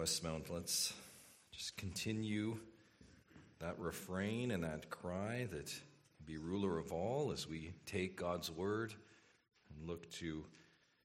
[0.00, 0.48] Westmount.
[0.48, 0.94] Let's
[1.52, 2.56] just continue
[3.58, 5.70] that refrain and that cry that
[6.24, 8.94] be ruler of all as we take God's word
[9.68, 10.42] and look to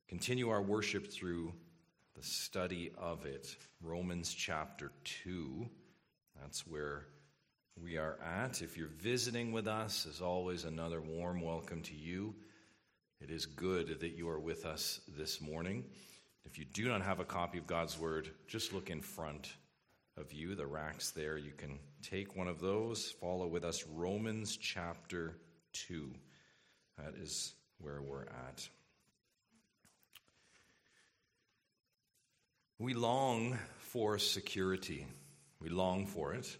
[0.08, 1.52] continue our worship through
[2.16, 3.58] the study of it.
[3.84, 4.94] Romans chapter
[5.26, 5.68] 2.
[6.42, 7.04] That's where
[7.76, 8.62] we are at.
[8.62, 12.34] If you're visiting with us, as always, another warm welcome to you.
[13.20, 15.84] It is good that you are with us this morning.
[16.46, 19.52] If you do not have a copy of God's Word, just look in front
[20.18, 21.38] of you, the racks there.
[21.38, 25.36] You can take one of those, follow with us Romans chapter
[25.74, 26.14] 2.
[26.98, 28.70] That is where we're at.
[32.80, 35.08] We long for security.
[35.60, 36.58] We long for it.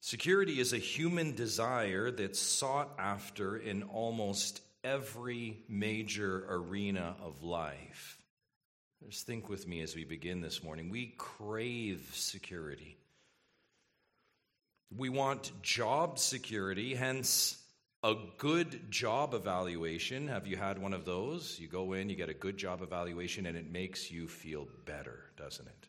[0.00, 8.21] Security is a human desire that's sought after in almost every major arena of life.
[9.08, 10.88] Just think with me as we begin this morning.
[10.88, 12.96] We crave security.
[14.96, 17.62] We want job security, hence
[18.02, 20.28] a good job evaluation.
[20.28, 21.58] Have you had one of those?
[21.58, 25.24] You go in, you get a good job evaluation, and it makes you feel better,
[25.36, 25.88] doesn't it?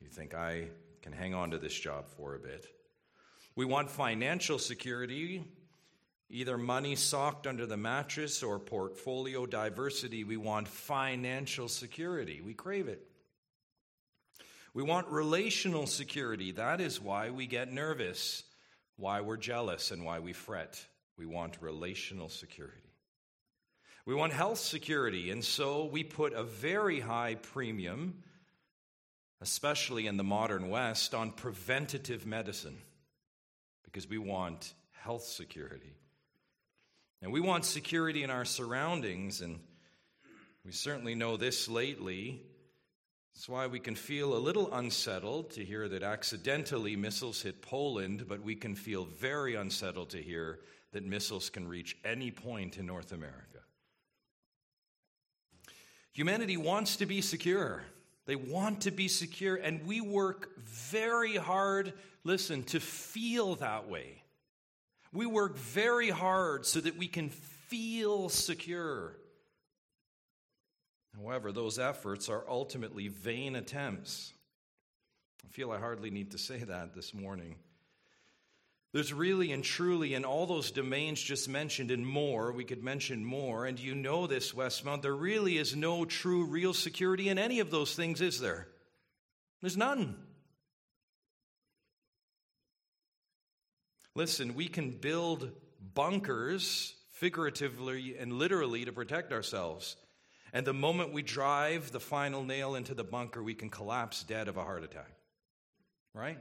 [0.00, 0.68] You think, I
[1.02, 2.66] can hang on to this job for a bit.
[3.54, 5.44] We want financial security
[6.28, 10.24] either money socked under the mattress or portfolio diversity.
[10.24, 12.40] We want financial security.
[12.40, 13.06] We crave it.
[14.74, 16.52] We want relational security.
[16.52, 18.42] That is why we get nervous,
[18.96, 20.84] why we're jealous, and why we fret.
[21.16, 22.76] We want relational security.
[24.04, 28.22] We want health security, and so we put a very high premium,
[29.40, 32.76] especially in the modern West, on preventative medicine
[33.82, 35.94] because we want health security.
[37.26, 39.58] And we want security in our surroundings, and
[40.64, 42.40] we certainly know this lately.
[43.34, 48.26] That's why we can feel a little unsettled to hear that accidentally missiles hit Poland,
[48.28, 50.60] but we can feel very unsettled to hear
[50.92, 53.58] that missiles can reach any point in North America.
[56.12, 57.82] Humanity wants to be secure.
[58.26, 61.92] They want to be secure, and we work very hard,
[62.22, 64.22] listen, to feel that way.
[65.16, 69.16] We work very hard so that we can feel secure.
[71.16, 74.34] However, those efforts are ultimately vain attempts.
[75.42, 77.56] I feel I hardly need to say that this morning.
[78.92, 83.24] There's really and truly in all those domains just mentioned and more, we could mention
[83.24, 87.60] more, and you know this, Westmount, there really is no true, real security in any
[87.60, 88.68] of those things, is there?
[89.62, 90.16] There's none.
[94.16, 95.50] Listen, we can build
[95.94, 99.96] bunkers figuratively and literally to protect ourselves.
[100.54, 104.48] And the moment we drive the final nail into the bunker, we can collapse dead
[104.48, 105.10] of a heart attack.
[106.14, 106.38] Right?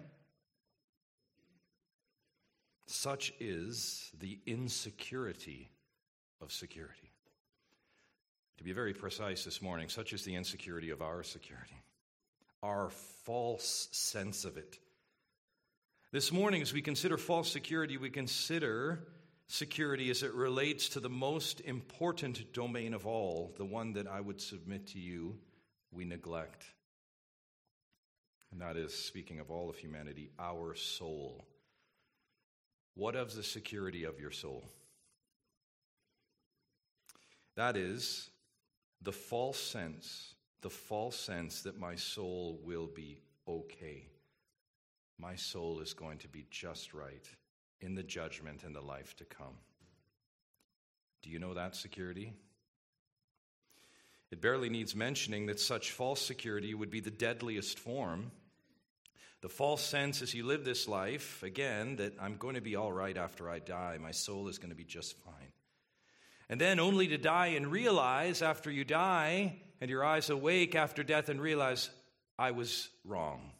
[2.85, 5.69] Such is the insecurity
[6.41, 7.11] of security.
[8.59, 11.83] To be very precise this morning, such is the insecurity of our security,
[12.63, 12.89] our
[13.25, 14.79] false sense of it.
[16.15, 19.05] This morning, as we consider false security, we consider
[19.47, 24.21] security as it relates to the most important domain of all, the one that I
[24.21, 25.37] would submit to you
[25.91, 26.63] we neglect.
[28.53, 31.45] And that is, speaking of all of humanity, our soul.
[32.93, 34.63] What of the security of your soul?
[37.57, 38.29] That is
[39.01, 44.07] the false sense, the false sense that my soul will be okay
[45.17, 47.27] my soul is going to be just right
[47.81, 49.57] in the judgment and the life to come.
[51.21, 52.33] Do you know that security?
[54.31, 58.31] It barely needs mentioning that such false security would be the deadliest form.
[59.41, 62.91] The false sense as you live this life, again, that I'm going to be all
[62.91, 65.51] right after I die, my soul is going to be just fine.
[66.49, 71.03] And then only to die and realize after you die and your eyes awake after
[71.03, 71.89] death and realize,
[72.37, 73.51] I was wrong.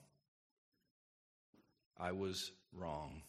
[1.97, 3.21] I was wrong.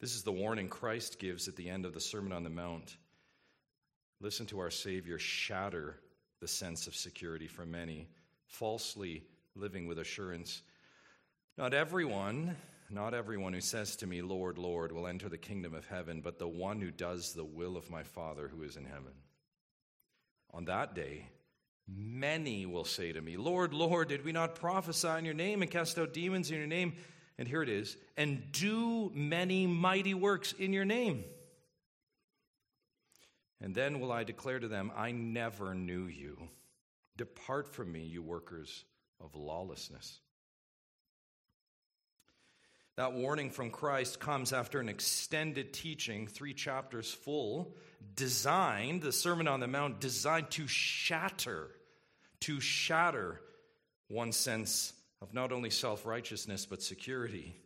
[0.00, 2.96] This is the warning Christ gives at the end of the Sermon on the Mount.
[4.20, 5.96] Listen to our Savior shatter
[6.40, 8.08] the sense of security for many,
[8.46, 9.22] falsely
[9.54, 10.62] living with assurance.
[11.56, 12.56] Not everyone,
[12.90, 16.38] not everyone who says to me, Lord, Lord, will enter the kingdom of heaven, but
[16.38, 19.12] the one who does the will of my Father who is in heaven.
[20.52, 21.26] On that day,
[21.86, 25.70] Many will say to me, Lord, Lord, did we not prophesy in your name and
[25.70, 26.94] cast out demons in your name?
[27.36, 31.24] And here it is, and do many mighty works in your name.
[33.60, 36.38] And then will I declare to them, I never knew you.
[37.16, 38.84] Depart from me, you workers
[39.20, 40.20] of lawlessness.
[42.96, 47.74] That warning from Christ comes after an extended teaching, three chapters full,
[48.14, 51.68] designed, the Sermon on the Mount, designed to shatter,
[52.40, 53.40] to shatter
[54.08, 57.56] one sense of not only self righteousness, but security.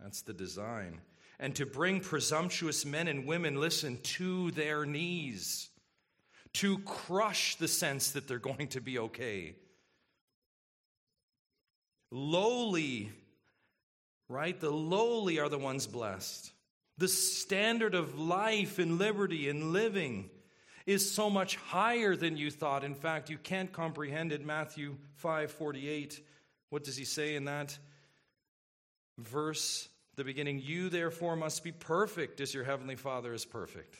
[0.00, 1.00] That's the design.
[1.40, 5.68] And to bring presumptuous men and women, listen, to their knees,
[6.54, 9.56] to crush the sense that they're going to be okay.
[12.10, 13.10] Lowly
[14.28, 14.58] right?
[14.58, 16.52] The lowly are the ones blessed.
[16.98, 20.30] The standard of life and liberty and living
[20.86, 22.84] is so much higher than you thought.
[22.84, 24.44] In fact, you can't comprehend it.
[24.44, 26.20] Matthew 5 48.
[26.70, 27.76] What does he say in that
[29.18, 29.88] verse?
[30.16, 33.96] The beginning, you therefore must be perfect as your heavenly Father is perfect.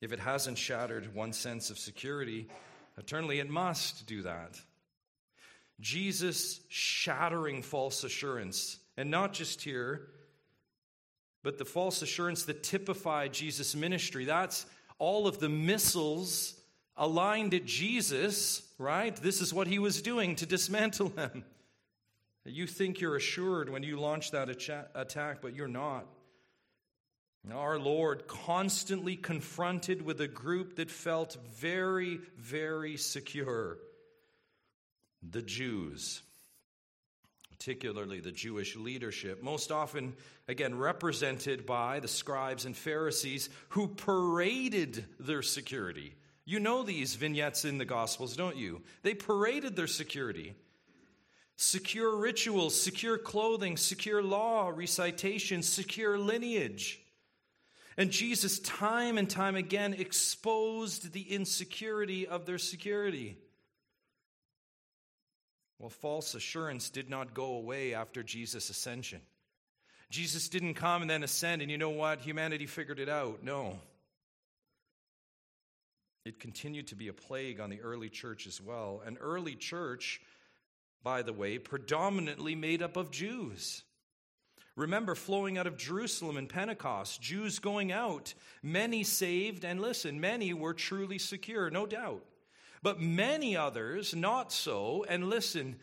[0.00, 2.48] If it hasn't shattered one sense of security,
[2.98, 4.60] eternally it must do that.
[5.80, 8.78] Jesus shattering false assurance.
[8.96, 10.08] And not just here,
[11.46, 14.24] but the false assurance that typified Jesus' ministry.
[14.24, 14.66] That's
[14.98, 16.56] all of the missiles
[16.96, 19.14] aligned at Jesus, right?
[19.14, 21.44] This is what he was doing to dismantle them.
[22.44, 26.08] You think you're assured when you launch that attack, but you're not.
[27.54, 33.78] Our Lord constantly confronted with a group that felt very, very secure
[35.22, 36.22] the Jews,
[37.58, 40.14] particularly the Jewish leadership, most often,
[40.46, 46.14] again, represented by the scribes and Pharisees who paraded their security.
[46.44, 48.82] You know these vignettes in the Gospels, don't you?
[49.02, 50.54] They paraded their security.
[51.56, 57.00] Secure rituals, secure clothing, secure law, recitation, secure lineage.
[57.96, 63.38] And Jesus, time and time again, exposed the insecurity of their security.
[65.78, 69.20] Well, false assurance did not go away after Jesus' ascension.
[70.10, 72.20] Jesus didn't come and then ascend, and you know what?
[72.20, 73.42] Humanity figured it out.
[73.42, 73.78] No.
[76.24, 79.02] It continued to be a plague on the early church as well.
[79.04, 80.20] An early church,
[81.02, 83.82] by the way, predominantly made up of Jews.
[84.76, 90.52] Remember, flowing out of Jerusalem in Pentecost, Jews going out, many saved, and listen, many
[90.52, 92.24] were truly secure, no doubt.
[92.82, 95.76] But many others, not so, and listen,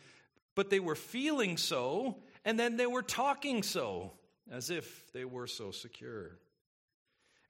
[0.54, 4.12] but they were feeling so, and then they were talking so,
[4.50, 6.38] as if they were so secure.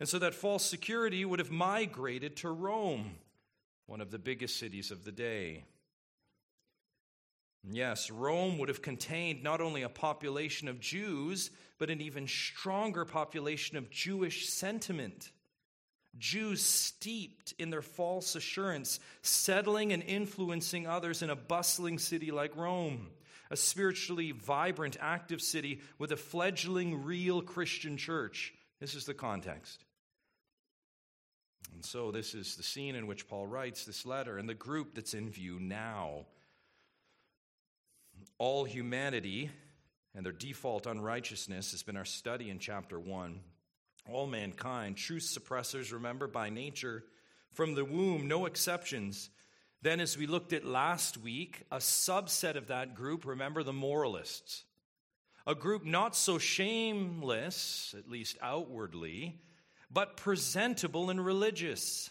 [0.00, 3.16] And so that false security would have migrated to Rome,
[3.86, 5.64] one of the biggest cities of the day.
[7.70, 13.04] Yes, Rome would have contained not only a population of Jews, but an even stronger
[13.04, 15.30] population of Jewish sentiment.
[16.18, 22.56] Jews steeped in their false assurance, settling and influencing others in a bustling city like
[22.56, 23.08] Rome,
[23.50, 28.54] a spiritually vibrant, active city with a fledgling, real Christian church.
[28.80, 29.84] This is the context.
[31.72, 34.94] And so, this is the scene in which Paul writes this letter and the group
[34.94, 36.26] that's in view now.
[38.38, 39.50] All humanity
[40.14, 43.40] and their default unrighteousness has been our study in chapter 1
[44.10, 47.04] all mankind, truth suppressors, remember, by nature,
[47.52, 49.30] from the womb, no exceptions.
[49.82, 54.64] Then, as we looked at last week, a subset of that group, remember the moralists.
[55.46, 59.40] A group not so shameless, at least outwardly,
[59.90, 62.10] but presentable and religious.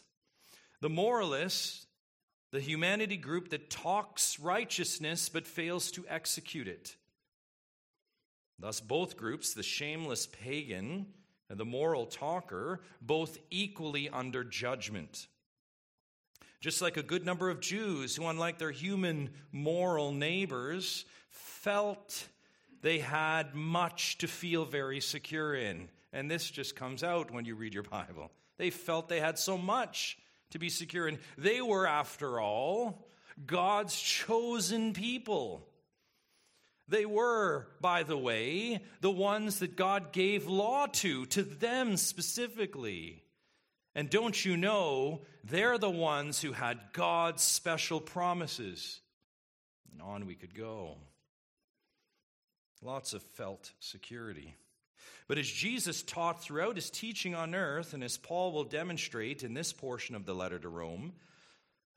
[0.81, 1.85] The moralists,
[2.51, 6.95] the humanity group that talks righteousness but fails to execute it.
[8.59, 11.07] Thus, both groups, the shameless pagan
[11.49, 15.27] and the moral talker, both equally under judgment.
[16.61, 22.27] Just like a good number of Jews who, unlike their human moral neighbors, felt
[22.81, 25.89] they had much to feel very secure in.
[26.13, 28.31] And this just comes out when you read your Bible.
[28.57, 30.17] They felt they had so much
[30.51, 31.19] to be secure in.
[31.37, 33.07] They were, after all,
[33.45, 35.67] God's chosen people.
[36.87, 43.23] They were, by the way, the ones that God gave law to, to them specifically.
[43.95, 48.99] And don't you know, they're the ones who had God's special promises.
[49.91, 50.97] And on we could go.
[52.81, 54.55] Lots of felt security.
[55.27, 59.53] But as Jesus taught throughout his teaching on earth, and as Paul will demonstrate in
[59.53, 61.13] this portion of the letter to Rome,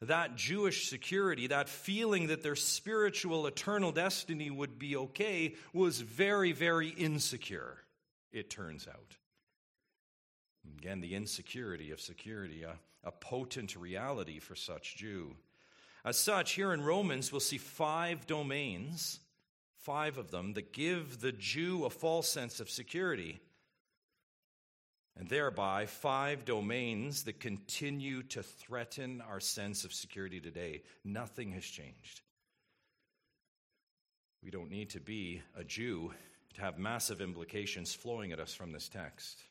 [0.03, 6.53] that Jewish security, that feeling that their spiritual eternal destiny would be okay, was very,
[6.53, 7.79] very insecure,
[8.33, 9.17] it turns out.
[10.79, 12.75] Again, the insecurity of security, a,
[13.05, 15.35] a potent reality for such Jew.
[16.05, 19.21] As such, here in Romans, we'll see five domains,
[19.79, 23.41] five of them, that give the Jew a false sense of security.
[25.19, 30.83] And thereby, five domains that continue to threaten our sense of security today.
[31.05, 32.21] Nothing has changed.
[34.43, 36.13] We don't need to be a Jew
[36.55, 39.43] to have massive implications flowing at us from this text.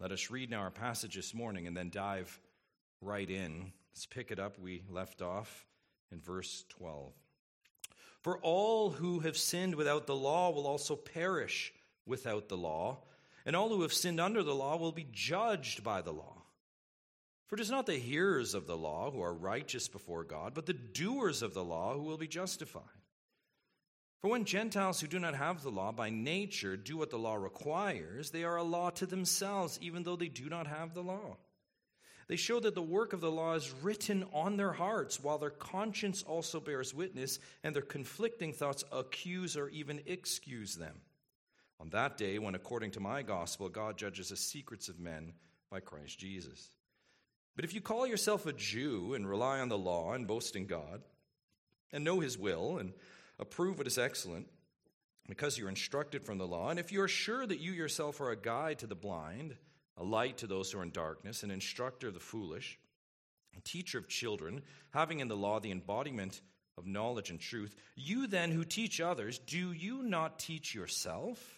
[0.00, 2.38] Let us read now our passage this morning and then dive
[3.00, 3.72] right in.
[3.92, 4.58] Let's pick it up.
[4.58, 5.66] We left off
[6.12, 7.12] in verse 12.
[8.22, 11.72] For all who have sinned without the law will also perish
[12.06, 12.98] without the law,
[13.48, 16.42] and all who have sinned under the law will be judged by the law.
[17.46, 20.66] For it is not the hearers of the law who are righteous before God, but
[20.66, 22.82] the doers of the law who will be justified.
[24.20, 27.36] For when Gentiles who do not have the law by nature do what the law
[27.36, 31.38] requires, they are a law to themselves, even though they do not have the law.
[32.28, 35.48] They show that the work of the law is written on their hearts, while their
[35.48, 41.00] conscience also bears witness, and their conflicting thoughts accuse or even excuse them.
[41.80, 45.32] On that day, when according to my gospel, God judges the secrets of men
[45.70, 46.70] by Christ Jesus.
[47.54, 50.66] But if you call yourself a Jew and rely on the law and boast in
[50.66, 51.02] God,
[51.92, 52.92] and know his will, and
[53.38, 54.48] Approve what is excellent,
[55.28, 56.70] because you're instructed from the law.
[56.70, 59.56] And if you are sure that you yourself are a guide to the blind,
[59.96, 62.78] a light to those who are in darkness, an instructor of the foolish,
[63.56, 66.40] a teacher of children, having in the law the embodiment
[66.76, 71.57] of knowledge and truth, you then who teach others, do you not teach yourself?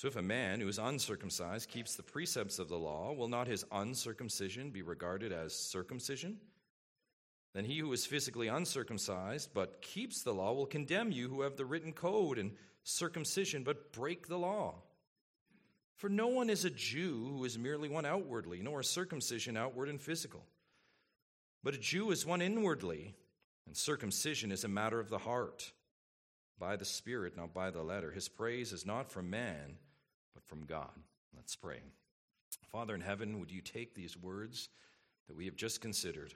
[0.00, 3.46] So if a man who is uncircumcised keeps the precepts of the law, will not
[3.46, 6.38] his uncircumcision be regarded as circumcision?
[7.52, 11.56] Then he who is physically uncircumcised but keeps the law will condemn you who have
[11.56, 12.52] the written code and
[12.82, 14.76] circumcision but break the law.
[15.96, 19.90] For no one is a Jew who is merely one outwardly, nor a circumcision outward
[19.90, 20.46] and physical.
[21.62, 23.16] But a Jew is one inwardly,
[23.66, 25.72] and circumcision is a matter of the heart,
[26.58, 28.10] by the Spirit, not by the letter.
[28.10, 29.76] His praise is not from man,
[30.40, 30.90] but from God.
[31.34, 31.80] Let's pray.
[32.70, 34.68] Father in heaven, would you take these words
[35.28, 36.34] that we have just considered?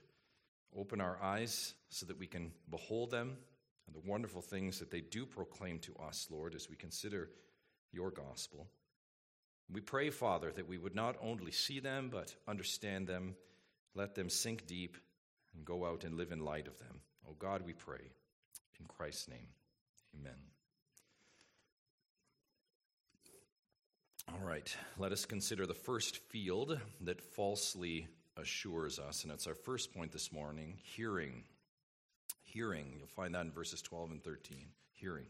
[0.77, 3.37] Open our eyes so that we can behold them
[3.87, 7.31] and the wonderful things that they do proclaim to us, Lord, as we consider
[7.93, 8.67] your gospel.
[9.73, 13.37] We pray, Father, that we would not only see them, but understand them,
[13.95, 14.97] let them sink deep,
[15.55, 17.01] and go out and live in light of them.
[17.29, 18.11] Oh God, we pray.
[18.81, 19.47] In Christ's name,
[20.19, 20.54] amen.
[24.33, 29.23] All right, let us consider the first field that falsely assures us.
[29.23, 31.45] And it's our first point this morning hearing.
[32.43, 32.95] Hearing.
[32.97, 34.57] You'll find that in verses 12 and 13.
[34.95, 35.27] Hearing.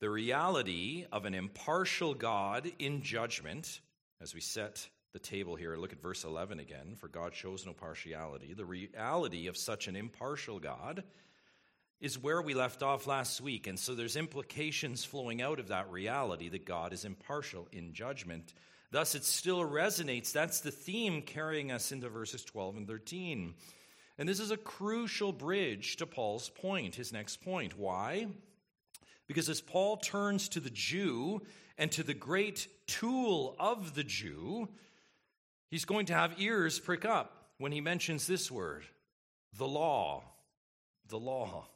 [0.00, 3.80] The reality of an impartial God in judgment,
[4.20, 7.72] as we set the table here, look at verse 11 again, for God shows no
[7.72, 8.52] partiality.
[8.52, 11.04] The reality of such an impartial God
[12.04, 13.66] is where we left off last week.
[13.66, 18.52] And so there's implications flowing out of that reality that God is impartial in judgment.
[18.90, 20.30] Thus, it still resonates.
[20.30, 23.54] That's the theme carrying us into verses 12 and 13.
[24.18, 27.78] And this is a crucial bridge to Paul's point, his next point.
[27.78, 28.26] Why?
[29.26, 31.40] Because as Paul turns to the Jew
[31.78, 34.68] and to the great tool of the Jew,
[35.70, 38.84] he's going to have ears prick up when he mentions this word
[39.56, 40.22] the law.
[41.08, 41.66] The law.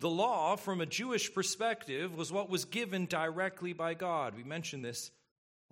[0.00, 4.34] The law, from a Jewish perspective, was what was given directly by God.
[4.36, 5.10] We mentioned this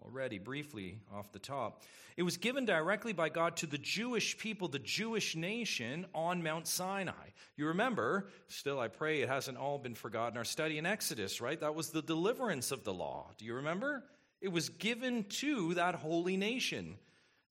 [0.02, 1.82] already briefly off the top.
[2.16, 6.68] It was given directly by God to the Jewish people, the Jewish nation on Mount
[6.68, 7.30] Sinai.
[7.56, 11.58] You remember, still, I pray it hasn't all been forgotten, our study in Exodus, right?
[11.58, 13.30] That was the deliverance of the law.
[13.36, 14.04] Do you remember?
[14.40, 16.98] It was given to that holy nation,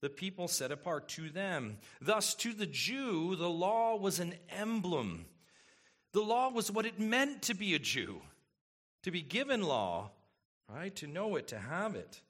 [0.01, 1.77] the people set apart to them.
[2.01, 5.25] Thus, to the Jew, the law was an emblem.
[6.13, 8.21] The law was what it meant to be a Jew,
[9.03, 10.11] to be given law,
[10.69, 10.95] right?
[10.97, 12.21] To know it, to have it.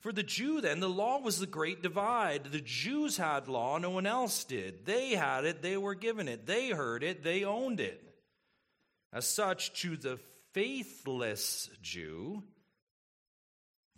[0.00, 2.44] For the Jew, then, the law was the great divide.
[2.44, 4.86] The Jews had law, no one else did.
[4.86, 6.46] They had it, they were given it.
[6.46, 8.02] They heard it, they owned it.
[9.12, 10.18] As such, to the
[10.52, 12.42] faithless Jew,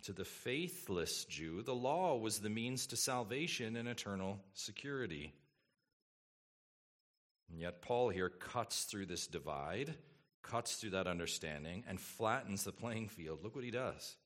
[0.03, 5.33] To the faithless Jew, the law was the means to salvation and eternal security.
[7.53, 9.93] And yet, Paul here cuts through this divide,
[10.41, 13.43] cuts through that understanding, and flattens the playing field.
[13.43, 14.17] Look what he does.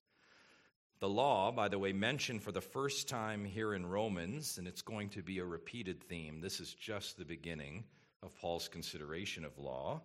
[1.02, 4.82] The law, by the way, mentioned for the first time here in Romans, and it's
[4.82, 6.40] going to be a repeated theme.
[6.40, 7.84] This is just the beginning
[8.24, 10.04] of Paul's consideration of law.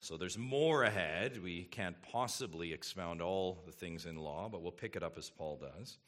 [0.00, 1.42] So there's more ahead.
[1.42, 5.28] We can't possibly expound all the things in law, but we'll pick it up as
[5.28, 5.98] Paul does.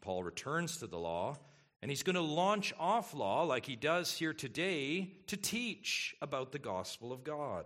[0.00, 1.36] Paul returns to the law,
[1.82, 6.52] and he's going to launch off law like he does here today to teach about
[6.52, 7.64] the gospel of God.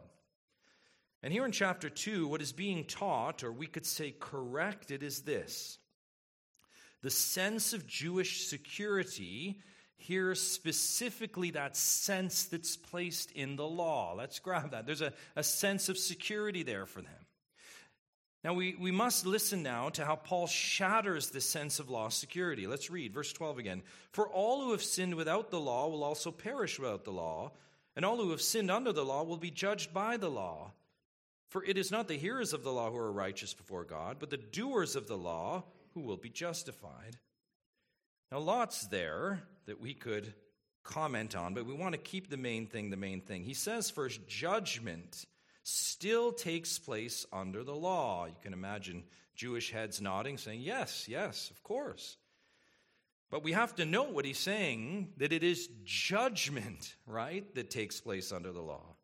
[1.23, 5.23] And here in chapter 2, what is being taught, or we could say corrected, is
[5.23, 5.79] this
[7.03, 9.61] the sense of Jewish security
[9.97, 14.15] here specifically that sense that's placed in the law.
[14.17, 14.87] Let's grab that.
[14.87, 17.27] There's a, a sense of security there for them.
[18.47, 22.69] Now, we, we must listen now to how Paul shatters this sense of law security.
[22.69, 23.83] Let's read verse 12 again.
[24.13, 27.51] For all who have sinned without the law will also perish without the law,
[27.97, 30.71] and all who have sinned under the law will be judged by the law.
[31.49, 34.31] For it is not the hearers of the law who are righteous before God, but
[34.31, 37.19] the doers of the law who will be justified.
[38.31, 40.33] Now, lots there that we could
[40.85, 43.43] comment on, but we want to keep the main thing the main thing.
[43.43, 45.27] He says first, judgment
[45.67, 48.27] still takes place under the law.
[48.27, 49.03] You can imagine
[49.35, 52.17] Jewish heads nodding, saying, Yes, yes, of course.
[53.31, 58.01] But we have to note what he's saying that it is judgment, right, that takes
[58.01, 58.95] place under the law.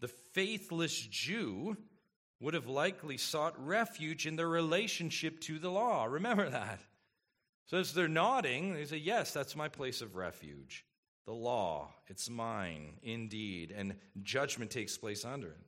[0.00, 1.76] The faithless Jew
[2.40, 6.06] would have likely sought refuge in their relationship to the law.
[6.06, 6.80] Remember that.
[7.66, 10.86] So as they're nodding, they say, Yes, that's my place of refuge.
[11.26, 13.72] The law, it's mine, indeed.
[13.76, 15.66] And judgment takes place under it.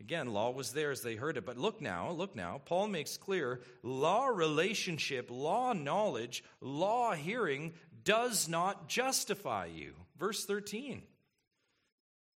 [0.00, 1.46] Again, law was there as they heard it.
[1.46, 2.60] But look now, look now.
[2.64, 7.72] Paul makes clear law relationship, law knowledge, law hearing
[8.04, 9.94] does not justify you.
[10.18, 11.02] Verse 13.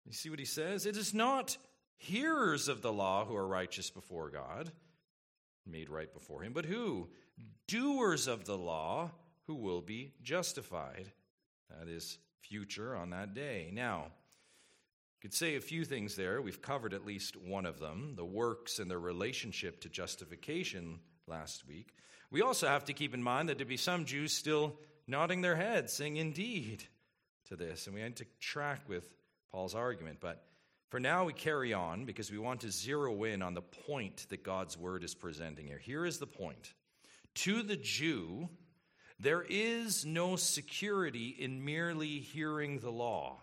[0.06, 0.86] You see what he says?
[0.86, 1.56] It is not
[1.96, 4.72] hearers of the law who are righteous before God,
[5.64, 7.08] made right before him, but who?
[7.68, 9.10] doers of the law
[9.46, 11.10] who will be justified.
[11.70, 13.70] That is future on that day.
[13.72, 16.42] Now, you could say a few things there.
[16.42, 21.66] We've covered at least one of them the works and their relationship to justification last
[21.66, 21.94] week.
[22.30, 24.74] We also have to keep in mind that there be some Jews still
[25.06, 26.84] nodding their heads, saying, Indeed,
[27.48, 27.86] to this.
[27.86, 29.08] And we had to track with
[29.50, 30.18] Paul's argument.
[30.20, 30.42] But
[30.88, 34.42] for now, we carry on because we want to zero in on the point that
[34.42, 35.78] God's word is presenting here.
[35.78, 36.74] Here is the point
[37.34, 38.48] to the Jew,
[39.22, 43.38] there is no security in merely hearing the law.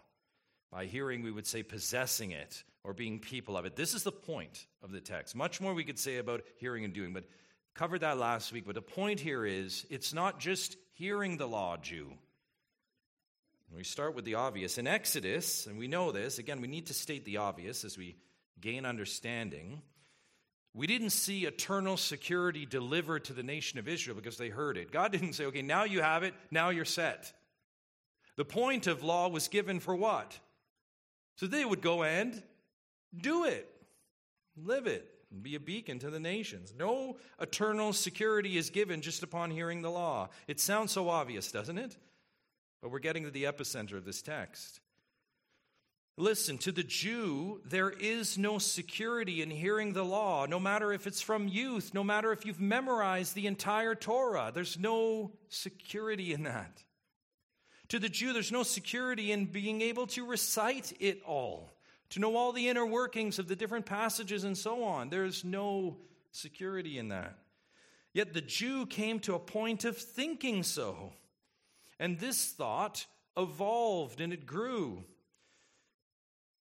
[0.71, 3.75] By hearing, we would say possessing it or being people of it.
[3.75, 5.35] This is the point of the text.
[5.35, 7.23] Much more we could say about hearing and doing, but
[7.75, 8.65] covered that last week.
[8.65, 12.11] But the point here is it's not just hearing the law, Jew.
[13.73, 14.77] We start with the obvious.
[14.77, 18.17] In Exodus, and we know this, again, we need to state the obvious as we
[18.59, 19.81] gain understanding.
[20.73, 24.91] We didn't see eternal security delivered to the nation of Israel because they heard it.
[24.91, 27.33] God didn't say, okay, now you have it, now you're set.
[28.35, 30.39] The point of law was given for what?
[31.35, 32.41] So they would go and
[33.19, 33.67] do it,
[34.55, 36.73] live it, and be a beacon to the nations.
[36.77, 40.29] No eternal security is given just upon hearing the law.
[40.47, 41.97] It sounds so obvious, doesn't it?
[42.81, 44.79] But we're getting to the epicenter of this text.
[46.19, 51.07] Listen, to the Jew, there is no security in hearing the law, no matter if
[51.07, 54.51] it's from youth, no matter if you've memorized the entire Torah.
[54.53, 56.83] There's no security in that.
[57.87, 61.71] To the Jew, there's no security in being able to recite it all,
[62.09, 65.09] to know all the inner workings of the different passages and so on.
[65.09, 65.99] There's no
[66.33, 67.37] security in that.
[68.11, 71.13] Yet the Jew came to a point of thinking so.
[71.97, 73.05] And this thought
[73.37, 75.05] evolved and it grew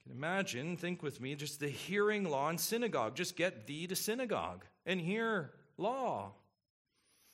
[0.04, 3.16] can imagine, think with me, just the hearing law in synagogue.
[3.16, 6.32] Just get thee to synagogue and hear law.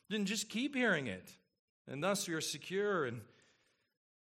[0.08, 1.28] Then just keep hearing it.
[1.88, 3.06] And thus we are secure.
[3.06, 3.22] And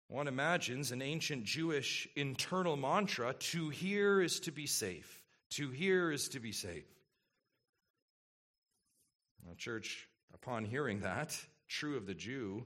[0.09, 5.23] one imagines an ancient Jewish internal mantra to hear is to be safe.
[5.51, 6.87] To hear is to be safe.
[9.47, 11.37] Now, church, upon hearing that,
[11.69, 12.65] true of the Jew,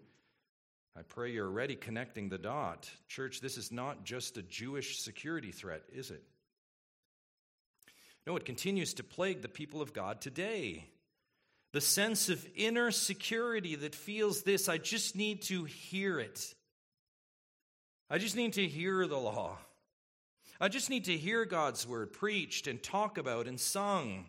[0.99, 2.89] I pray you're already connecting the dot.
[3.07, 6.23] Church, this is not just a Jewish security threat, is it?
[8.27, 10.87] No, it continues to plague the people of God today.
[11.73, 16.55] The sense of inner security that feels this I just need to hear it.
[18.09, 19.59] I just need to hear the law.
[20.59, 24.27] I just need to hear God's word preached and talked about and sung.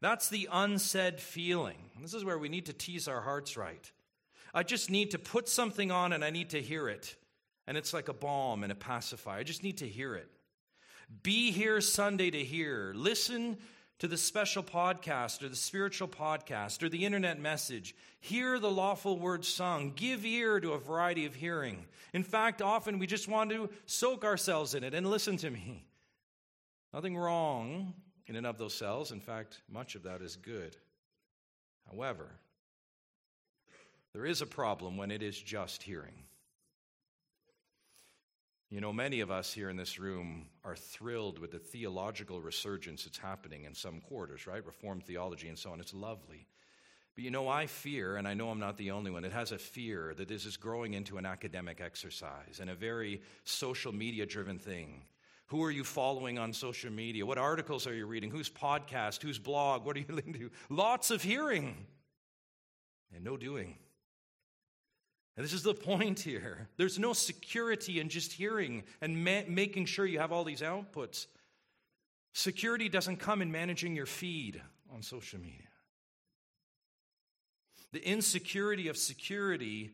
[0.00, 1.76] That's the unsaid feeling.
[2.00, 3.92] This is where we need to tease our hearts right.
[4.54, 7.16] I just need to put something on and I need to hear it.
[7.66, 9.38] And it's like a balm and a pacifier.
[9.38, 10.28] I just need to hear it.
[11.22, 12.92] Be here Sunday to hear.
[12.94, 13.56] Listen
[13.98, 17.94] to the special podcast or the spiritual podcast or the internet message.
[18.20, 19.92] Hear the lawful word sung.
[19.94, 21.86] Give ear to a variety of hearing.
[22.12, 25.84] In fact, often we just want to soak ourselves in it and listen to me.
[26.92, 27.94] Nothing wrong
[28.26, 29.12] in and of those cells.
[29.12, 30.76] In fact, much of that is good.
[31.90, 32.28] However,
[34.12, 36.24] there is a problem when it is just hearing.
[38.70, 43.04] You know, many of us here in this room are thrilled with the theological resurgence
[43.04, 44.64] that's happening in some quarters, right?
[44.64, 45.80] Reformed theology and so on.
[45.80, 46.46] It's lovely.
[47.14, 49.52] But you know, I fear, and I know I'm not the only one, it has
[49.52, 54.24] a fear that this is growing into an academic exercise and a very social media
[54.24, 55.02] driven thing.
[55.48, 57.26] Who are you following on social media?
[57.26, 58.30] What articles are you reading?
[58.30, 59.20] Whose podcast?
[59.20, 59.84] Whose blog?
[59.84, 60.50] What are you listening to?
[60.70, 61.86] Lots of hearing
[63.14, 63.76] and no doing.
[65.36, 66.68] And this is the point here.
[66.76, 71.26] There's no security in just hearing and ma- making sure you have all these outputs.
[72.34, 74.60] Security doesn't come in managing your feed
[74.92, 75.68] on social media.
[77.92, 79.92] The insecurity of security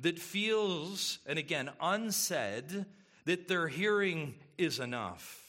[0.00, 2.86] that feels, and again, unsaid,
[3.24, 5.44] that their hearing is enough.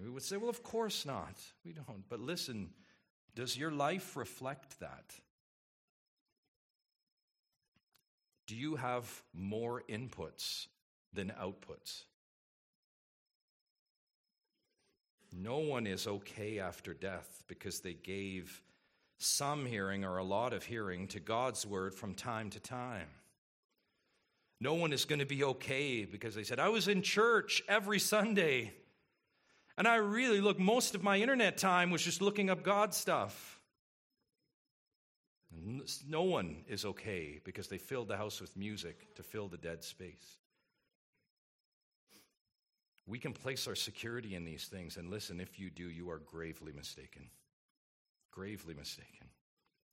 [0.00, 1.34] We would say, well, of course not.
[1.64, 2.08] We don't.
[2.08, 2.70] But listen,
[3.34, 5.14] does your life reflect that?
[8.46, 10.66] Do you have more inputs
[11.12, 12.04] than outputs?
[15.32, 18.62] No one is okay after death because they gave
[19.18, 23.08] some hearing or a lot of hearing to God's word from time to time.
[24.60, 27.98] No one is going to be okay because they said, I was in church every
[27.98, 28.72] Sunday.
[29.76, 33.60] And I really look, most of my internet time was just looking up God stuff.
[36.06, 39.84] No one is okay because they filled the house with music to fill the dead
[39.84, 40.38] space.
[43.06, 46.18] We can place our security in these things, and listen, if you do, you are
[46.18, 47.28] gravely mistaken.
[48.30, 49.28] Gravely mistaken.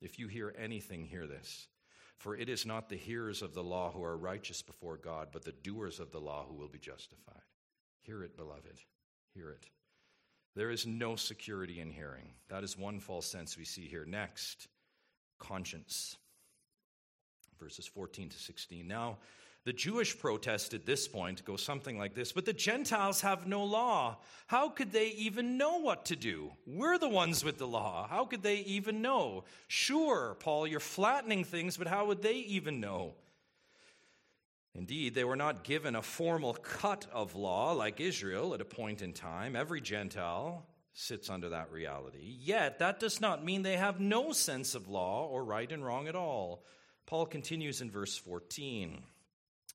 [0.01, 1.67] If you hear anything, hear this.
[2.17, 5.43] For it is not the hearers of the law who are righteous before God, but
[5.43, 7.41] the doers of the law who will be justified.
[8.01, 8.79] Hear it, beloved.
[9.33, 9.65] Hear it.
[10.55, 12.33] There is no security in hearing.
[12.49, 14.05] That is one false sense we see here.
[14.05, 14.67] Next,
[15.41, 16.15] conscience.
[17.59, 18.87] Verses 14 to 16.
[18.87, 19.17] Now,
[19.63, 23.63] the Jewish protest at this point goes something like this But the Gentiles have no
[23.63, 24.17] law.
[24.47, 26.51] How could they even know what to do?
[26.65, 28.07] We're the ones with the law.
[28.07, 29.43] How could they even know?
[29.67, 33.13] Sure, Paul, you're flattening things, but how would they even know?
[34.73, 39.01] Indeed, they were not given a formal cut of law like Israel at a point
[39.01, 39.55] in time.
[39.55, 42.37] Every Gentile sits under that reality.
[42.39, 46.07] Yet, that does not mean they have no sense of law or right and wrong
[46.07, 46.63] at all.
[47.05, 49.03] Paul continues in verse 14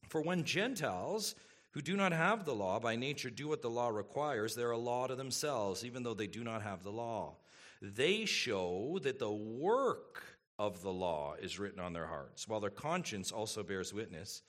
[0.09, 1.35] For when Gentiles
[1.70, 4.79] who do not have the law by nature do what the law requires, they're a
[4.79, 7.37] law to themselves, even though they do not have the law.
[7.83, 10.22] They show that the work
[10.59, 14.42] of the law is written on their hearts, while their conscience also bears witness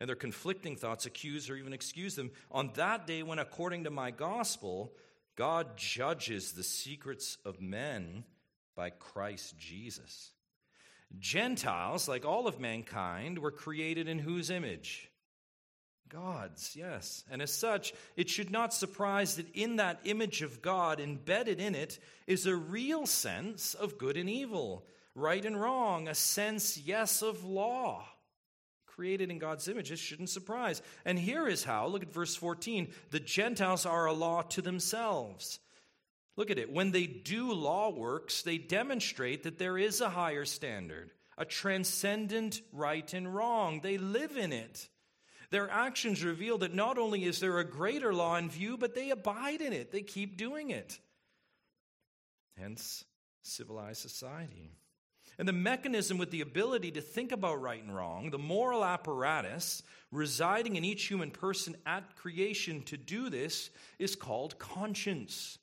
[0.00, 2.32] and their conflicting thoughts accuse or even excuse them.
[2.50, 4.92] On that day, when according to my gospel,
[5.36, 8.24] God judges the secrets of men
[8.76, 10.32] by Christ Jesus.
[11.18, 15.10] Gentiles, like all of mankind, were created in whose image?
[16.08, 17.24] God's, yes.
[17.30, 21.74] And as such, it should not surprise that in that image of God, embedded in
[21.74, 27.22] it, is a real sense of good and evil, right and wrong, a sense, yes,
[27.22, 28.06] of law
[28.94, 29.88] created in God's image.
[29.88, 30.82] This shouldn't surprise.
[31.04, 35.58] And here is how look at verse 14 the Gentiles are a law to themselves.
[36.36, 36.72] Look at it.
[36.72, 42.62] When they do law works, they demonstrate that there is a higher standard, a transcendent
[42.72, 43.80] right and wrong.
[43.80, 44.88] They live in it.
[45.50, 49.10] Their actions reveal that not only is there a greater law in view, but they
[49.10, 49.92] abide in it.
[49.92, 50.98] They keep doing it.
[52.56, 53.04] Hence,
[53.42, 54.70] civilized society.
[55.38, 59.82] And the mechanism with the ability to think about right and wrong, the moral apparatus
[60.12, 65.58] residing in each human person at creation to do this, is called conscience.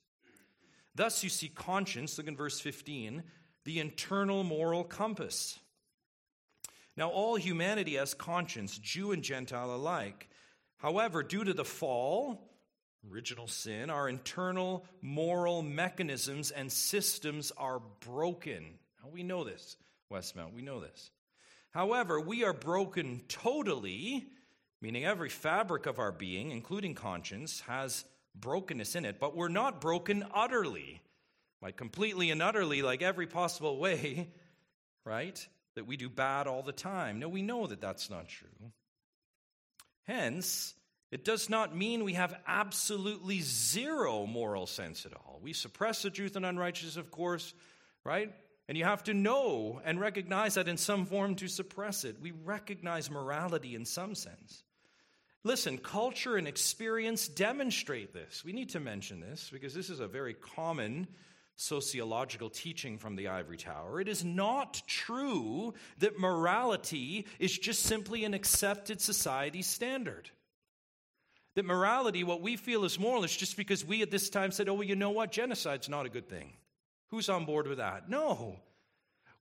[0.95, 3.23] Thus, you see conscience, look in verse 15,
[3.63, 5.59] the internal moral compass.
[6.97, 10.27] Now, all humanity has conscience, Jew and Gentile alike.
[10.77, 12.49] However, due to the fall,
[13.09, 18.79] original sin, our internal moral mechanisms and systems are broken.
[19.11, 19.77] We know this,
[20.11, 21.11] Westmount, we know this.
[21.71, 24.27] However, we are broken totally,
[24.81, 29.81] meaning every fabric of our being, including conscience, has brokenness in it, but we're not
[29.81, 31.01] broken utterly.
[31.61, 34.29] Like completely and utterly, like every possible way,
[35.05, 35.47] right?
[35.75, 37.19] That we do bad all the time.
[37.19, 38.71] No, we know that that's not true.
[40.07, 40.73] Hence,
[41.11, 45.39] it does not mean we have absolutely zero moral sense at all.
[45.43, 47.53] We suppress the truth and unrighteousness, of course,
[48.03, 48.33] right?
[48.69, 52.17] And you have to know and recognize that in some form to suppress it.
[52.21, 54.63] We recognize morality in some sense.
[55.43, 58.45] Listen, culture and experience demonstrate this.
[58.45, 61.07] We need to mention this because this is a very common
[61.55, 63.99] sociological teaching from the ivory tower.
[63.99, 70.29] It is not true that morality is just simply an accepted society standard.
[71.55, 74.69] That morality, what we feel is moral, is just because we at this time said,
[74.69, 75.31] oh, well, you know what?
[75.31, 76.53] Genocide's not a good thing.
[77.09, 78.09] Who's on board with that?
[78.09, 78.59] No.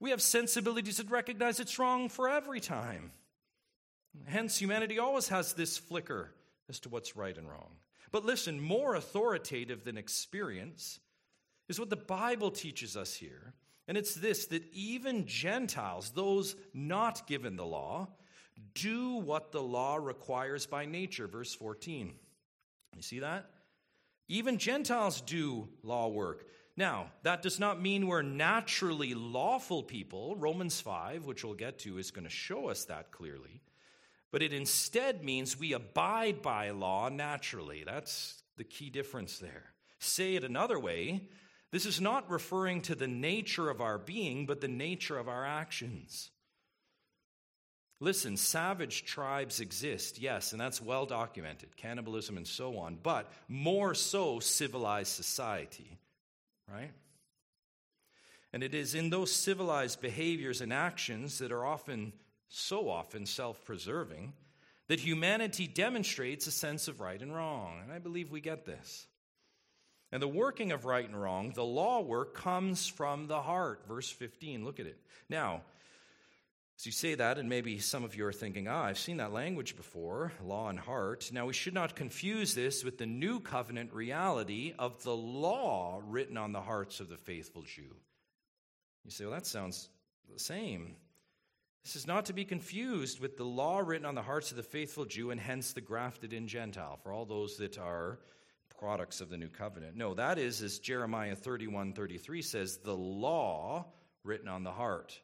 [0.00, 3.12] We have sensibilities that recognize it's wrong for every time.
[4.26, 6.30] Hence, humanity always has this flicker
[6.68, 7.76] as to what's right and wrong.
[8.10, 11.00] But listen, more authoritative than experience
[11.68, 13.54] is what the Bible teaches us here.
[13.86, 18.08] And it's this that even Gentiles, those not given the law,
[18.74, 21.26] do what the law requires by nature.
[21.26, 22.14] Verse 14.
[22.96, 23.50] You see that?
[24.28, 26.46] Even Gentiles do law work.
[26.78, 30.36] Now, that does not mean we're naturally lawful people.
[30.36, 33.62] Romans 5, which we'll get to, is going to show us that clearly.
[34.30, 37.82] But it instead means we abide by law naturally.
[37.84, 39.72] That's the key difference there.
[39.98, 41.22] Say it another way
[41.72, 45.44] this is not referring to the nature of our being, but the nature of our
[45.44, 46.30] actions.
[47.98, 53.94] Listen, savage tribes exist, yes, and that's well documented, cannibalism and so on, but more
[53.94, 55.98] so civilized society,
[56.72, 56.92] right?
[58.52, 62.12] And it is in those civilized behaviors and actions that are often,
[62.48, 64.32] so often, self preserving
[64.88, 67.80] that humanity demonstrates a sense of right and wrong.
[67.82, 69.06] And I believe we get this.
[70.10, 73.82] And the working of right and wrong, the law work, comes from the heart.
[73.86, 74.98] Verse 15, look at it.
[75.28, 75.62] Now,
[76.78, 79.32] as you say that, and maybe some of you are thinking, ah, I've seen that
[79.32, 81.28] language before, law and heart.
[81.32, 86.36] Now, we should not confuse this with the new covenant reality of the law written
[86.36, 87.96] on the hearts of the faithful Jew.
[89.04, 89.88] You say, well, that sounds
[90.32, 90.94] the same.
[91.82, 94.62] This is not to be confused with the law written on the hearts of the
[94.62, 98.20] faithful Jew and hence the grafted in Gentile, for all those that are
[98.78, 99.96] products of the new covenant.
[99.96, 103.86] No, that is, as Jeremiah 31 33 says, the law
[104.22, 105.18] written on the heart.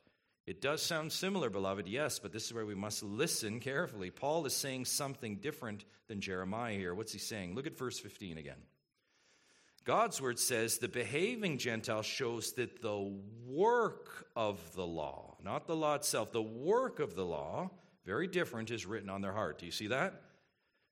[0.47, 4.11] It does sound similar, beloved, yes, but this is where we must listen carefully.
[4.11, 6.95] Paul is saying something different than Jeremiah here.
[6.95, 7.55] What's he saying?
[7.55, 8.59] Look at verse 15 again.
[9.85, 13.15] God's word says the behaving Gentile shows that the
[13.47, 17.71] work of the law, not the law itself, the work of the law,
[18.05, 19.59] very different, is written on their heart.
[19.59, 20.23] Do you see that?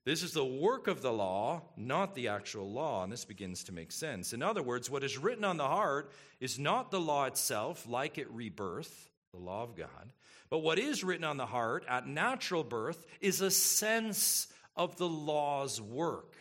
[0.05, 3.73] This is the work of the law, not the actual law, and this begins to
[3.73, 4.33] make sense.
[4.33, 6.11] In other words, what is written on the heart
[6.41, 10.13] is not the law itself, like at rebirth, the law of God,
[10.51, 15.09] but what is written on the heart at natural birth is a sense of the
[15.09, 16.37] law's work.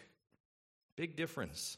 [0.97, 1.77] Big difference.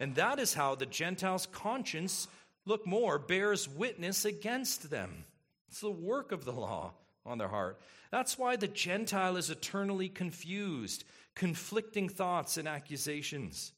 [0.00, 2.28] And that is how the Gentiles' conscience,
[2.64, 5.24] look more, bears witness against them.
[5.68, 6.92] It's the work of the law
[7.26, 7.80] on their heart.
[8.10, 13.72] That's why the Gentile is eternally confused conflicting thoughts and accusations.